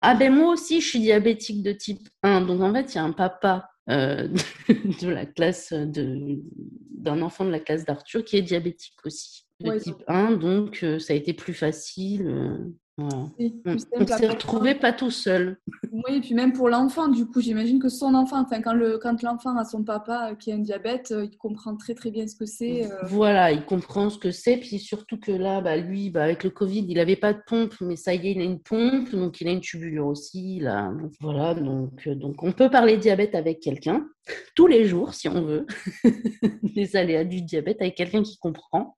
[0.00, 2.42] ah ben moi aussi je suis diabétique de type 1.
[2.42, 4.28] Donc en fait il y a un papa euh,
[4.68, 10.02] de la classe d'un enfant de la classe d'Arthur qui est diabétique aussi, de type
[10.06, 12.72] 1, donc euh, ça a été plus facile.
[12.98, 15.58] Euh, on, s'est retrouvé pas tout seul.
[15.92, 19.22] Oui, et puis même pour l'enfant, du coup, j'imagine que son enfant, quand, le, quand
[19.22, 22.46] l'enfant a son papa qui a un diabète, il comprend très très bien ce que
[22.46, 22.88] c'est.
[23.04, 26.50] Voilà, il comprend ce que c'est, puis surtout que là, bah, lui, bah, avec le
[26.50, 29.40] Covid, il n'avait pas de pompe, mais ça y est, il a une pompe, donc
[29.40, 30.58] il a une tubulure aussi.
[30.58, 30.92] Là.
[31.20, 34.08] Voilà, donc, donc on peut parler diabète avec quelqu'un,
[34.56, 35.66] tous les jours si on veut,
[36.74, 38.96] les aléas du diabète avec quelqu'un qui comprend.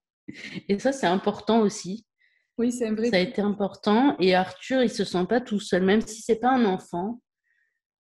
[0.68, 2.06] Et ça, c'est important aussi
[2.60, 3.08] Oui, c'est un vrai.
[3.08, 4.16] Ça a été important.
[4.20, 7.22] Et Arthur, il se sent pas tout seul, même si c'est pas un enfant.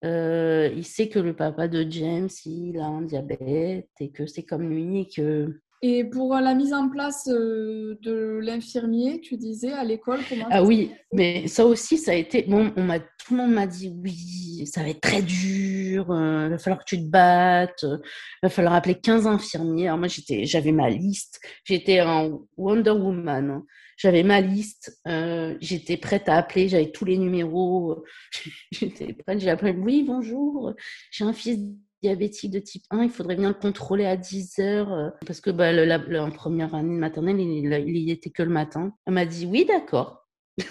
[0.07, 4.45] Euh, il sait que le papa de James, il a un diabète et que c'est
[4.45, 9.71] comme lui et que et pour la mise en place euh, de l'infirmier, tu disais
[9.71, 12.43] à l'école comment Ah oui, mais ça aussi, ça a été.
[12.43, 16.47] Bon, on m'a, tout le monde m'a dit oui, ça va être très dur, euh,
[16.47, 17.99] il va falloir que tu te battes, il
[18.43, 19.87] va falloir appeler 15 infirmiers.
[19.87, 23.65] Alors moi, j'étais, j'avais ma liste, j'étais en Wonder Woman, hein.
[23.99, 28.05] J'avais ma liste, euh, j'étais prête à appeler, j'avais tous les numéros,
[28.73, 30.73] j'étais prête, j'ai appelé, oui, bonjour,
[31.11, 31.59] j'ai un fils
[32.01, 35.51] diabétique de type 1, il faudrait venir le contrôler à 10 heures euh, parce que
[35.51, 38.95] bah, le, en première année de maternelle, il, il, était que le matin.
[39.05, 40.29] Elle m'a dit oui, d'accord.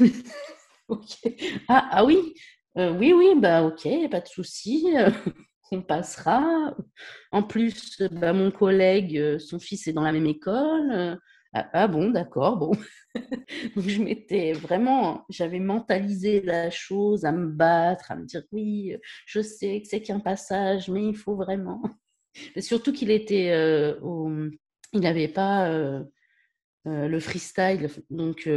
[1.68, 2.34] ah, ah, oui,
[2.78, 4.88] euh, oui, oui, bah ok, pas de souci.
[5.74, 6.74] on passera.
[7.34, 11.20] En plus, bah, mon collègue, son fils est dans la même école.
[11.54, 12.72] Ah, ah, bon, d'accord, bon.
[13.76, 18.96] Donc je m'étais vraiment, j'avais mentalisé la chose à me battre, à me dire oui,
[19.26, 21.82] je sais que c'est qu'un passage, mais il faut vraiment.
[22.60, 24.50] surtout qu'il était, euh,
[24.94, 26.04] il n'avait pas euh,
[26.88, 28.50] euh, le freestyle, donc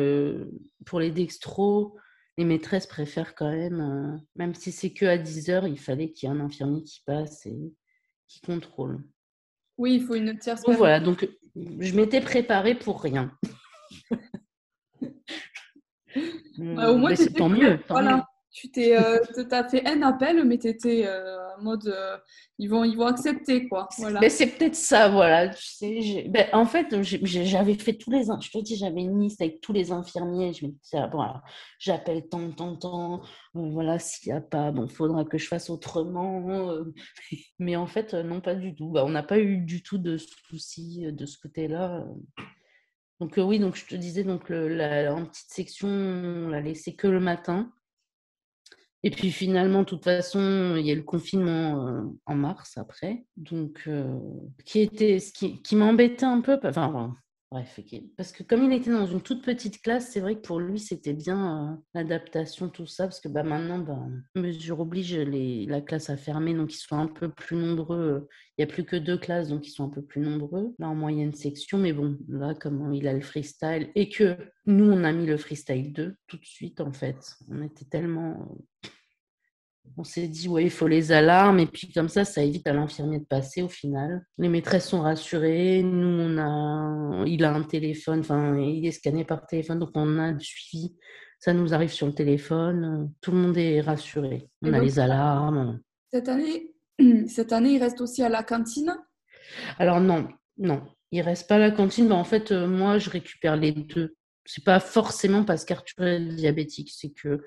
[0.86, 1.96] pour les dextros,
[2.38, 6.28] les maîtresses préfèrent quand même, même si c'est que à 10 heures, il fallait qu'il
[6.28, 7.74] y ait un infirmier qui passe et
[8.28, 9.02] qui contrôle.
[9.80, 10.62] Oui, il faut une tierce.
[10.66, 13.32] voilà, donc je m'étais préparée pour rien.
[16.58, 17.78] Bah, au moins, c'est tant mieux.
[17.88, 18.26] voilà.
[18.52, 19.20] Tu t'es, euh,
[19.70, 22.16] fait un appel, mais tu étais euh, en mode euh,
[22.58, 23.68] ils, vont, ils vont accepter.
[23.68, 23.88] quoi.
[23.98, 24.28] Voilà.
[24.28, 25.50] c'est peut-être ça, voilà.
[25.50, 28.24] Tu sais, ben, en fait, j'avais fait tous les.
[28.24, 30.52] Je te dis, j'avais une liste avec tous les infirmiers.
[30.52, 31.24] Je me disais, ah, bon,
[31.78, 33.22] j'appelle tant, tant, tant.
[33.54, 36.74] voilà, s'il n'y a pas, bon, faudra que je fasse autrement.
[37.60, 38.90] mais en fait, non, pas du tout.
[38.90, 42.04] Bah, on n'a pas eu du tout de soucis de ce côté-là.
[43.20, 47.06] Donc oui, donc je te disais, donc la, en petite section, on l'a laissé que
[47.06, 47.70] le matin.
[49.02, 53.88] Et puis finalement, de toute façon, il y a le confinement en mars après, donc
[54.66, 56.58] qui était ce qui, qui m'embêtait un peu.
[56.64, 57.16] Enfin,
[57.52, 57.80] Bref,
[58.16, 60.78] parce que comme il était dans une toute petite classe, c'est vrai que pour lui,
[60.78, 65.80] c'était bien euh, l'adaptation, tout ça, parce que bah, maintenant, bah, mesure oblige, les, la
[65.80, 68.28] classe à fermer, donc ils sont un peu plus nombreux.
[68.56, 70.88] Il n'y a plus que deux classes, donc ils sont un peu plus nombreux, là
[70.88, 71.78] en moyenne section.
[71.78, 74.36] Mais bon, là, comme il a le freestyle, et que
[74.66, 77.34] nous, on a mis le freestyle 2 tout de suite, en fait.
[77.48, 78.56] On était tellement
[79.96, 82.72] on s'est dit, ouais, il faut les alarmes, et puis comme ça, ça évite à
[82.72, 84.24] l'infirmier de passer au final.
[84.38, 89.24] Les maîtresses sont rassurées, nous, on a, il a un téléphone, enfin, il est scanné
[89.24, 90.96] par téléphone, donc on a le suivi.
[91.38, 94.48] Ça nous arrive sur le téléphone, tout le monde est rassuré.
[94.62, 95.80] On a les alarmes.
[96.12, 96.74] Cette année,
[97.28, 98.94] cette année, il reste aussi à la cantine?
[99.78, 102.08] Alors non, non, il reste pas à la cantine.
[102.08, 104.16] mais en fait, euh, moi, je récupère les deux.
[104.44, 107.42] C'est pas forcément parce qu'Arthur est diabétique, c'est que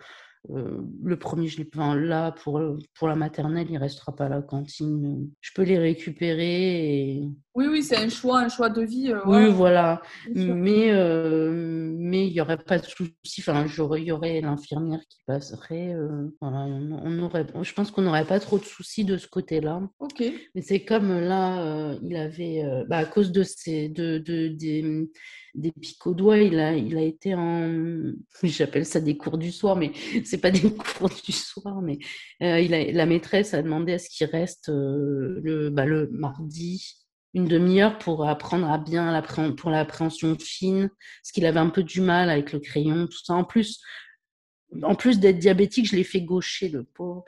[0.50, 2.62] euh, le premier, je l'ai enfin, là pour,
[2.96, 5.30] pour la maternelle, il restera pas à la cantine.
[5.40, 7.22] Je peux les récupérer.
[7.56, 9.12] Oui, oui, c'est un choix, un choix de vie.
[9.12, 10.02] Euh, oui, voilà.
[10.36, 13.14] Mais euh, mais il y aurait pas de souci.
[13.40, 13.66] Enfin,
[13.98, 15.96] il y aurait l'infirmière qui passerait.
[16.42, 17.48] voilà, on, aurait.
[17.62, 19.82] Je pense qu'on n'aurait pas trop de soucis de ce côté-là.
[20.00, 20.24] Ok.
[20.56, 25.10] Mais c'est comme là, il avait, bah, à cause de ces de, de des
[25.56, 26.38] des pics aux doigts.
[26.38, 28.14] Il a, été en,
[28.44, 29.92] j'appelle ça des cours du soir, mais
[30.26, 30.62] c'est pas des
[30.98, 32.00] cours du soir, mais
[32.42, 36.10] euh, il a, la maîtresse a demandé à ce qu'il reste euh, le, bah, le
[36.12, 39.20] mardi une demi-heure pour apprendre à bien
[39.58, 43.34] pour l'appréhension fine, parce qu'il avait un peu du mal avec le crayon, tout ça.
[43.34, 43.82] En plus,
[44.84, 47.26] en plus d'être diabétique, je l'ai fait gaucher, le pauvre.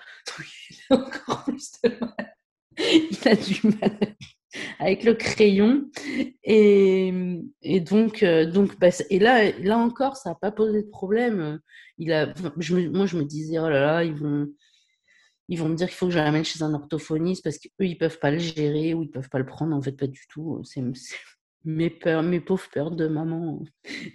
[2.78, 4.16] il a du mal
[4.80, 5.86] avec le crayon.
[6.44, 7.12] Et,
[7.82, 11.60] donc, euh, donc bah, et là, là encore, ça n'a pas posé de problème.
[11.98, 14.48] Il a, je moi, je me disais, oh là là, ils vont,
[15.48, 17.98] ils vont me dire qu'il faut que je l'amène chez un orthophoniste parce qu'eux, ils
[17.98, 19.76] peuvent pas le gérer ou ils peuvent pas le prendre.
[19.76, 20.62] En fait, pas du tout.
[20.64, 20.82] C'est
[21.66, 21.90] mes
[22.24, 23.64] mes pauvres peurs de maman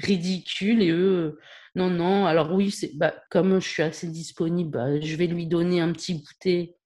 [0.00, 0.82] ridicules.
[0.82, 1.38] Et eux,
[1.74, 2.26] non, non.
[2.26, 6.14] Alors oui, bah, comme je suis assez disponible, bah, je vais lui donner un petit
[6.14, 6.76] goûter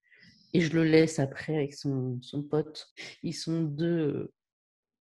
[0.55, 2.87] et je le laisse après avec son, son pote.
[3.23, 4.31] Ils sont deux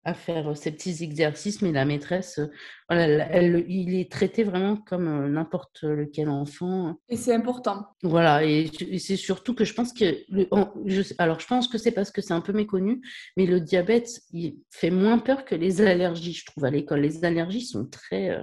[0.06, 2.42] à faire ces petits exercices, mais la maîtresse,
[2.90, 7.00] voilà, elle, il est traité vraiment comme n'importe lequel enfant.
[7.08, 7.88] Et c'est important.
[8.02, 10.48] Voilà, et, c'est surtout que je pense que, le,
[10.86, 13.02] je, alors je pense que c'est parce que c'est un peu méconnu,
[13.38, 17.00] mais le diabète, il fait moins peur que les allergies, je trouve, à l'école.
[17.00, 18.38] Les allergies sont très,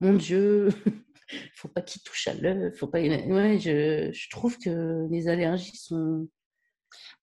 [0.00, 0.68] mon Dieu,
[1.54, 3.00] faut pas qu'il touche à l'œuf, faut pas.
[3.00, 6.28] Ouais, je, je, trouve que les allergies sont.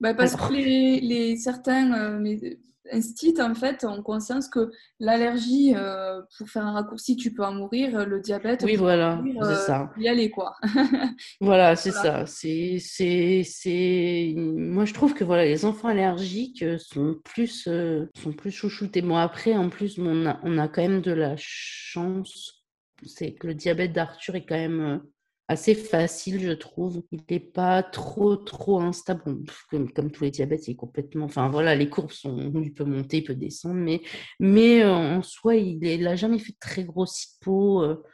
[0.00, 2.54] Bah parce que les, les certains, euh,
[2.92, 7.52] instit en fait en conscience que l'allergie, euh, pour faire un raccourci, tu peux en
[7.52, 9.22] mourir, le diabète, oui, voilà,
[9.66, 9.90] ça.
[9.98, 10.56] y aller quoi.
[11.40, 12.26] voilà, c'est ça.
[12.26, 17.68] C'est, c'est, c'est, moi je trouve que voilà, les enfants allergiques sont plus,
[18.14, 19.02] sont plus chouchoutés.
[19.02, 22.57] Bon après, en plus, on a, on a quand même de la chance,
[23.04, 25.00] c'est que le diabète d'Arthur est quand même
[25.48, 27.02] assez facile, je trouve.
[27.10, 29.22] Il n'est pas trop, trop instable.
[29.70, 31.24] comme, comme, tous les diabètes, il est complètement.
[31.24, 32.52] Enfin, voilà, les courbes sont.
[32.62, 34.02] Il peut monter, il peut descendre, mais,
[34.38, 38.04] mais euh, en soi, il n'a jamais fait de très gros hypo euh,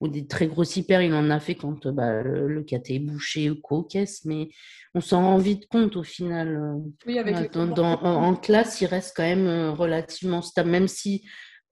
[0.00, 1.02] ou des très gros hyper.
[1.02, 4.48] Il en a fait quand bah, le, le est bouché ou quoi caisse, mais
[4.94, 6.56] on s'en rend vite compte au final.
[6.56, 11.24] Euh, oui, avec dans, en, classe, il reste quand même relativement stable, même si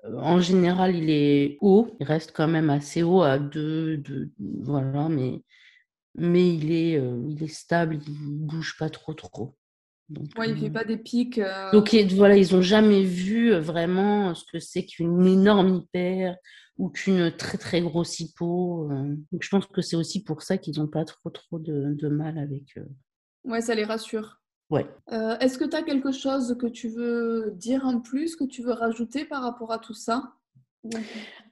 [0.05, 4.03] en général, il est haut, il reste quand même assez haut à 2,
[4.39, 5.43] voilà, mais,
[6.15, 9.57] mais il, est, euh, il est stable, il ne bouge pas trop trop.
[10.09, 11.39] Donc, ouais, il ne fait pas des pics.
[11.39, 16.37] Euh, donc voilà, ils n'ont jamais vu euh, vraiment ce que c'est qu'une énorme hyper
[16.77, 18.91] ou qu'une très très grosse hypo.
[19.31, 22.09] Donc je pense que c'est aussi pour ça qu'ils n'ont pas trop trop de, de
[22.09, 22.75] mal avec.
[23.45, 24.42] Ouais, ça les rassure.
[24.73, 24.87] Ouais.
[25.13, 28.63] Euh, est-ce que tu as quelque chose que tu veux dire en plus, que tu
[28.63, 30.33] veux rajouter par rapport à tout ça?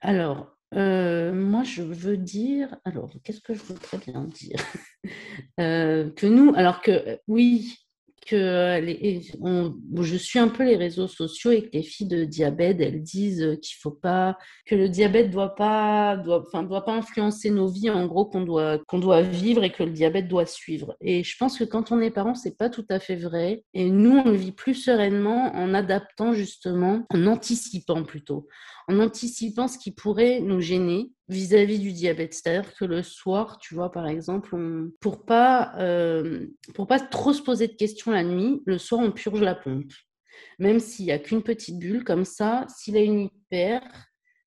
[0.01, 2.75] Alors, euh, moi, je veux dire.
[2.87, 4.59] Alors, qu'est-ce que je voudrais bien dire?
[5.59, 7.75] Euh, Que nous, alors que oui,
[8.31, 13.03] que je suis un peu les réseaux sociaux et que les filles de diabète, elles
[13.03, 17.69] disent qu'il faut pas, que le diabète doit pas, doit, enfin, doit pas influencer nos
[17.69, 20.97] vies, en gros, qu'on doit, qu'on doit vivre et que le diabète doit suivre.
[21.01, 23.65] Et je pense que quand on est parent, c'est pas tout à fait vrai.
[23.75, 28.47] Et nous, on vit plus sereinement en adaptant justement, en anticipant plutôt,
[28.91, 32.35] en anticipant ce qui pourrait nous gêner vis-à-vis du diabète.
[32.35, 34.57] C'est-à-dire que le soir, tu vois, par exemple,
[35.01, 36.47] pour pas euh,
[36.89, 39.93] pas trop se poser de questions la nuit, le soir, on purge la pompe.
[40.59, 43.81] Même s'il n'y a qu'une petite bulle comme ça, s'il a une hyper,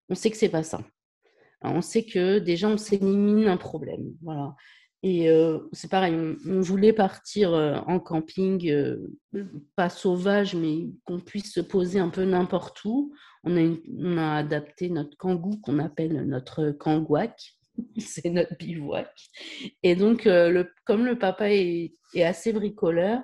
[0.09, 0.81] on sait que c'est pas ça.
[1.61, 4.13] on sait que déjà, on s'élimine un problème.
[4.21, 4.55] Voilà.
[5.03, 6.15] Et euh, c'est pareil,
[6.47, 8.73] on, voulait partir euh, en camping,
[9.75, 13.13] pas sauvage, mais qu'on puisse se poser un peu n'importe où
[13.43, 17.55] on a, adapté notre kangou qu'on appelle notre kangouac.
[17.97, 19.11] C'est notre bivouac.
[19.81, 23.21] Et donc, euh, comme le papa est, assez bricoleur,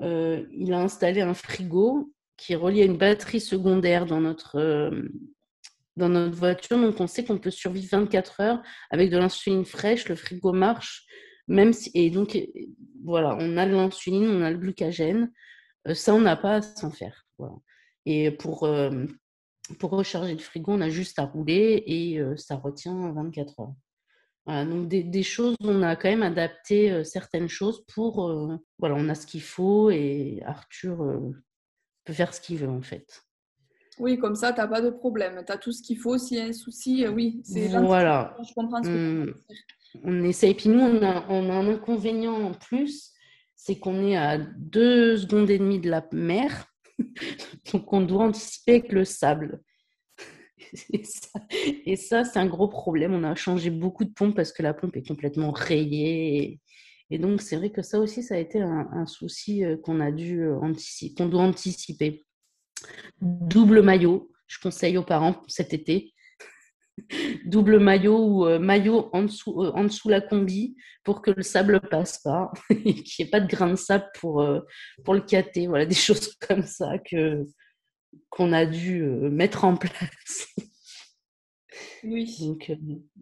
[0.00, 5.02] euh, il a installé un frigo qui est à une batterie secondaire dans notre, euh,
[5.96, 6.78] dans notre voiture.
[6.78, 10.08] Donc, on sait qu'on peut survivre 24 heures avec de l'insuline fraîche.
[10.08, 11.06] Le frigo marche.
[11.48, 12.38] Même si, et donc,
[13.04, 15.30] voilà, on a de l'insuline, on a le glucagène.
[15.92, 17.26] ça, on n'a pas à s'en faire.
[18.06, 18.68] Et pour,
[19.78, 23.74] pour recharger le frigo, on a juste à rouler et ça retient 24 heures.
[24.66, 28.30] Donc des, choses, on a quand même adapté certaines choses pour,
[28.78, 31.20] voilà, on a ce qu'il faut et Arthur
[32.04, 33.22] peut faire ce qu'il veut en fait.
[33.98, 35.42] Oui, comme ça, tu n'as pas de problème.
[35.46, 36.18] Tu as tout ce qu'il faut.
[36.18, 38.36] S'il y a un souci, oui, c'est Voilà.
[38.46, 39.26] Je comprends ce que
[39.92, 40.50] tu On essaie.
[40.50, 43.12] Et puis nous, on a, on a un inconvénient en plus,
[43.54, 46.66] c'est qu'on est à deux secondes et demie de la mer.
[47.72, 49.62] Donc, on doit anticiper avec le sable.
[51.86, 53.14] Et ça, c'est un gros problème.
[53.14, 56.60] On a changé beaucoup de pompes parce que la pompe est complètement rayée.
[57.10, 60.10] Et, donc, c'est vrai que ça aussi, ça a été un, souci euh, qu'on a
[60.10, 62.24] dû euh, anticiper, qu'on doit anticiper.
[63.20, 66.14] Double maillot, je conseille aux parents cet été
[67.44, 71.80] double maillot ou euh, maillot en dessous, euh, en la combi pour que le sable
[71.80, 74.60] passe pas et qu'il n'y ait pas de grain de sable pour, euh,
[75.04, 75.66] pour le cater.
[75.66, 77.44] Voilà, des choses comme ça que,
[78.30, 80.48] qu'on a dû mettre en place.
[82.04, 82.36] Oui.
[82.40, 82.72] Donc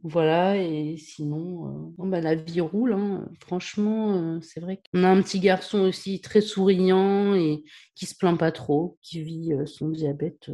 [0.02, 2.92] voilà, et sinon, bah, la vie roule.
[2.92, 3.28] Hein.
[3.40, 7.62] Franchement, c'est vrai qu'on a un petit garçon aussi très souriant et
[7.94, 10.50] qui se plaint pas trop, qui vit son diabète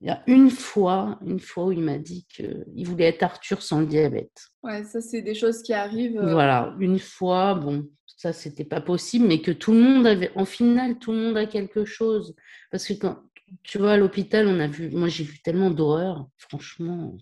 [0.00, 3.62] il y a une fois, une fois où il m'a dit qu'il voulait être Arthur
[3.62, 4.46] sans le diabète.
[4.62, 6.18] Ouais, ça, c'est des choses qui arrivent.
[6.18, 10.30] Euh, voilà, une fois, bon, ça, c'était pas possible, mais que tout le monde avait,
[10.36, 12.34] en finale, tout le monde a quelque chose.
[12.70, 13.18] Parce que quand,
[13.62, 17.16] tu vois, à l'hôpital, on a vu, moi, j'ai vu tellement d'horreurs, franchement,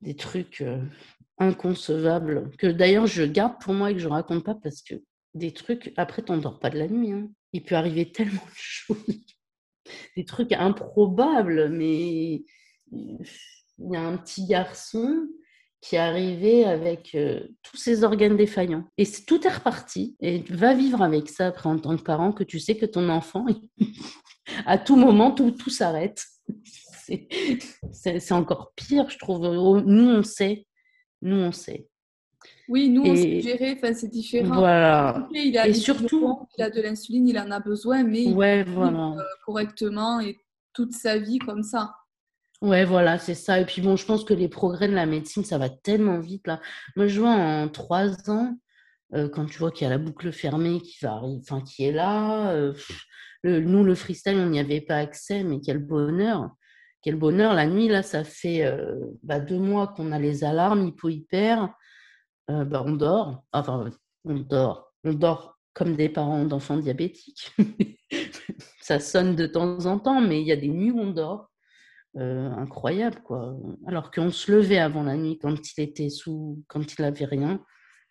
[0.00, 0.82] des trucs euh,
[1.38, 4.94] inconcevables, que d'ailleurs, je garde pour moi et que je raconte pas parce que
[5.34, 7.12] des trucs, après, t'endors pas de la nuit.
[7.12, 7.30] Hein.
[7.52, 9.24] Il peut arriver tellement de choses
[10.16, 12.44] des trucs improbables, mais
[12.90, 13.18] il
[13.78, 15.28] y a un petit garçon
[15.80, 18.88] qui est arrivé avec euh, tous ses organes défaillants.
[18.96, 20.16] Et tout est reparti.
[20.20, 23.10] Et va vivre avec ça après en tant que parent, que tu sais que ton
[23.10, 23.44] enfant,
[24.66, 26.24] à tout moment, tout, tout s'arrête.
[27.92, 29.40] C'est encore pire, je trouve.
[29.84, 30.66] Nous, on sait.
[31.22, 31.88] Nous, on sait.
[32.68, 34.56] Oui, nous, on suggérait, enfin, c'est différent.
[34.56, 35.28] Voilà.
[35.32, 39.14] il a, et surtout, il a de l'insuline, il en a besoin, mais ouais, voilà.
[39.18, 40.38] Euh, correctement et
[40.72, 41.94] toute sa vie comme ça.
[42.62, 43.60] Ouais, voilà, c'est ça.
[43.60, 46.46] Et puis bon, je pense que les progrès de la médecine, ça va tellement vite
[46.46, 46.60] là.
[46.96, 48.56] Moi, je vois en trois ans,
[49.14, 51.92] euh, quand tu vois qu'il y a la boucle fermée qui va enfin qui est
[51.92, 52.50] là.
[52.52, 52.72] Euh,
[53.44, 56.50] nous, le freestyle, on n'y avait pas accès, mais quel bonheur.
[57.02, 57.54] Quel bonheur.
[57.54, 58.66] La nuit, là, ça fait
[59.22, 61.68] bah, deux mois qu'on a les alarmes hypo-hyper.
[62.50, 63.44] Euh, bah, on dort.
[63.52, 63.90] Enfin,
[64.24, 64.92] on dort.
[65.04, 67.54] On dort comme des parents d'enfants diabétiques.
[68.80, 71.50] ça sonne de temps en temps, mais il y a des nuits où on dort.
[72.16, 73.56] Euh, incroyable, quoi.
[73.88, 77.60] Alors qu'on se levait avant la nuit quand il était sous, quand il n'avait rien,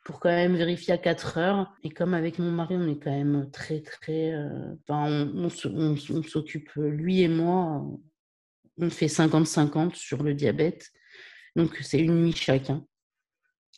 [0.04, 1.74] pour quand même vérifier à 4 heures.
[1.84, 4.34] Et comme avec mon mari, on est quand même très, très.
[4.34, 5.49] Euh, enfin, on,
[6.10, 7.86] on s'occupe, lui et moi,
[8.78, 10.91] on fait 50-50 sur le diabète.
[11.56, 12.86] Donc, c'est une nuit chacun.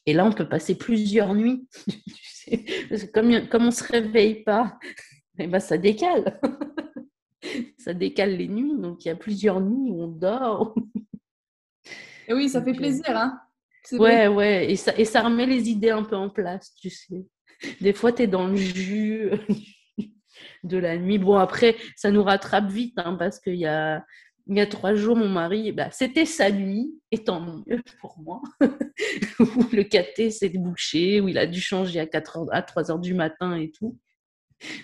[0.06, 1.68] Et là, on peut passer plusieurs nuits.
[3.14, 4.78] comme, comme on ne se réveille pas,
[5.40, 6.40] eh ben, ça décale.
[7.78, 8.78] ça décale les nuits.
[8.78, 10.76] Donc, il y a plusieurs nuits où on dort.
[12.28, 13.18] Et oui, ça fait euh, plaisir.
[13.18, 13.40] Hein
[13.94, 14.72] ouais, ouais.
[14.72, 17.26] Et ça, et ça remet les idées un peu en place, tu sais.
[17.82, 19.32] Des fois, tu es dans le jus
[20.64, 21.18] de la nuit.
[21.18, 24.04] Bon, après, ça nous rattrape vite hein, parce qu'il y a,
[24.48, 28.20] il y a trois jours, mon mari, bah, c'était sa nuit, et tant mieux pour
[28.20, 28.42] moi,
[29.40, 32.92] où le caté s'est bouché, où il a dû changer à, 4 heures, à 3
[32.92, 33.98] heures du matin et tout.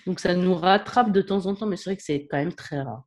[0.06, 2.54] Donc ça nous rattrape de temps en temps, mais c'est vrai que c'est quand même
[2.54, 3.04] très rare.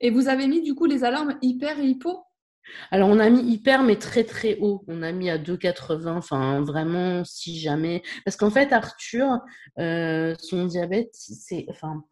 [0.00, 2.24] Et vous avez mis du coup les alarmes hyper et hypo
[2.90, 4.84] alors, on a mis hyper, mais très très haut.
[4.88, 8.02] On a mis à 2,80, enfin vraiment, si jamais.
[8.24, 9.38] Parce qu'en fait, Arthur,
[9.78, 11.66] euh, son diabète, c'est.
[11.68, 12.04] Enfin,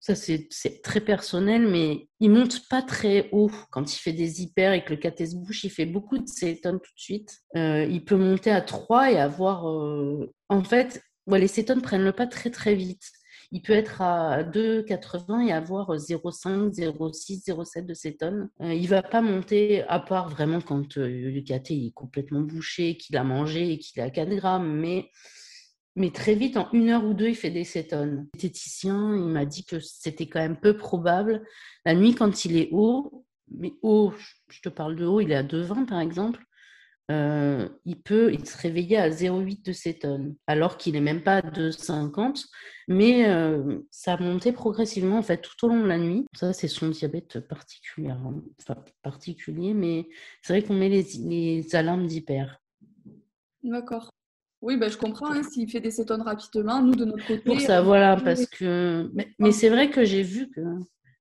[0.00, 0.48] ça, c'est
[0.82, 4.90] très personnel, mais il monte pas très haut quand il fait des hyper et que
[4.90, 5.62] le caté se bouche.
[5.62, 7.38] Il fait beaucoup de cétones tout de suite.
[7.56, 9.68] Euh, il peut monter à 3 et avoir.
[9.68, 13.12] Euh, en fait, les cétones prennent le pas très très vite.
[13.52, 18.50] Il peut être à 2,80 et avoir 0,5, 0,6, 0,7 de cétones.
[18.62, 23.16] Euh, il va pas monter, à part vraiment quand le caté est complètement bouché, qu'il
[23.16, 24.80] a mangé et qu'il est à 4 grammes.
[24.80, 25.10] Mais
[25.94, 28.28] mais très vite, en une heure ou deux, il fait des cétones.
[28.32, 31.42] Le diététicien, il m'a dit que c'était quand même peu probable.
[31.84, 34.14] La nuit, quand il est haut, mais haut,
[34.48, 36.42] je te parle de haut, il est à 2,20 par exemple,
[37.12, 41.36] euh, il peut il se réveiller à 0,8 de cétones, alors qu'il n'est même pas
[41.36, 42.46] à 2,50.
[42.88, 46.26] Mais euh, ça a monté progressivement en fait tout au long de la nuit.
[46.34, 48.10] Ça, c'est son diabète particulier,
[48.58, 50.08] enfin, particulier mais
[50.42, 52.58] c'est vrai qu'on met les, les alarmes d'hyper.
[53.62, 54.10] D'accord.
[54.62, 55.32] Oui, ben, je comprends.
[55.32, 57.42] Hein, S'il fait des cétones rapidement, nous, de notre côté.
[57.42, 59.10] Pour ça, voilà, parce que.
[59.38, 60.50] Mais, c'est vrai que j'ai vu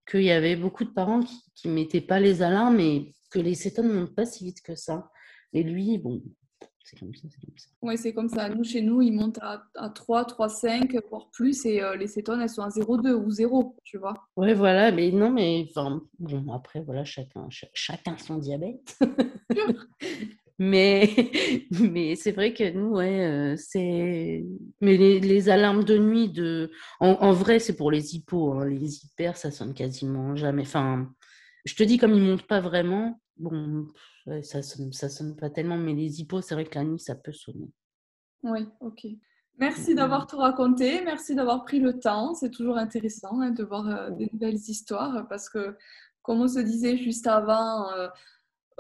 [0.10, 1.22] qu'il y avait beaucoup de parents
[1.56, 4.62] qui ne mettaient pas les alarmes et que les cétones ne montent pas si vite
[4.62, 5.10] que ça.
[5.54, 6.22] Et lui, bon,
[6.84, 7.68] c'est comme ça, c'est comme ça.
[7.82, 8.50] Oui, c'est comme ça.
[8.50, 12.08] Nous, chez nous, ils montent à, à 3, 3, 5, voire plus, et euh, les
[12.08, 14.14] cétones, elles sont à 0,2 ou 0, tu vois.
[14.36, 18.98] Oui, voilà, mais non, mais enfin, bon, après, voilà, chacun, chacun son diabète.
[20.64, 21.10] Mais,
[21.72, 24.46] mais c'est vrai que nous, ouais, euh, c'est.
[24.80, 26.70] Mais les, les, alarmes de nuit, de...
[27.00, 28.54] En, vrai, c'est pour les hippos.
[28.54, 28.70] Hein.
[28.70, 30.62] Les hyper, ça sonne quasiment jamais.
[30.62, 31.12] Enfin,
[31.66, 33.88] je te dis, comme ils ne montent pas vraiment, bon,
[34.44, 35.78] ça sonne, ça sonne pas tellement.
[35.78, 37.72] Mais les hippos, c'est vrai que la nuit, ça peut sonner.
[38.44, 39.08] Oui, ok.
[39.60, 42.34] Merci d'avoir tout raconté, merci d'avoir pris le temps.
[42.34, 45.76] C'est toujours intéressant hein, de voir euh, des nouvelles histoires parce que,
[46.24, 48.08] comme on se disait juste avant, euh,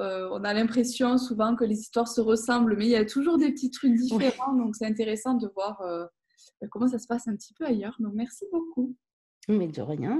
[0.02, 3.38] euh, on a l'impression souvent que les histoires se ressemblent, mais il y a toujours
[3.38, 4.54] des petits trucs différents.
[4.54, 6.06] Donc, c'est intéressant de voir euh,
[6.70, 7.96] comment ça se passe un petit peu ailleurs.
[8.00, 8.96] Donc, merci beaucoup.
[9.48, 10.20] Mais de rien.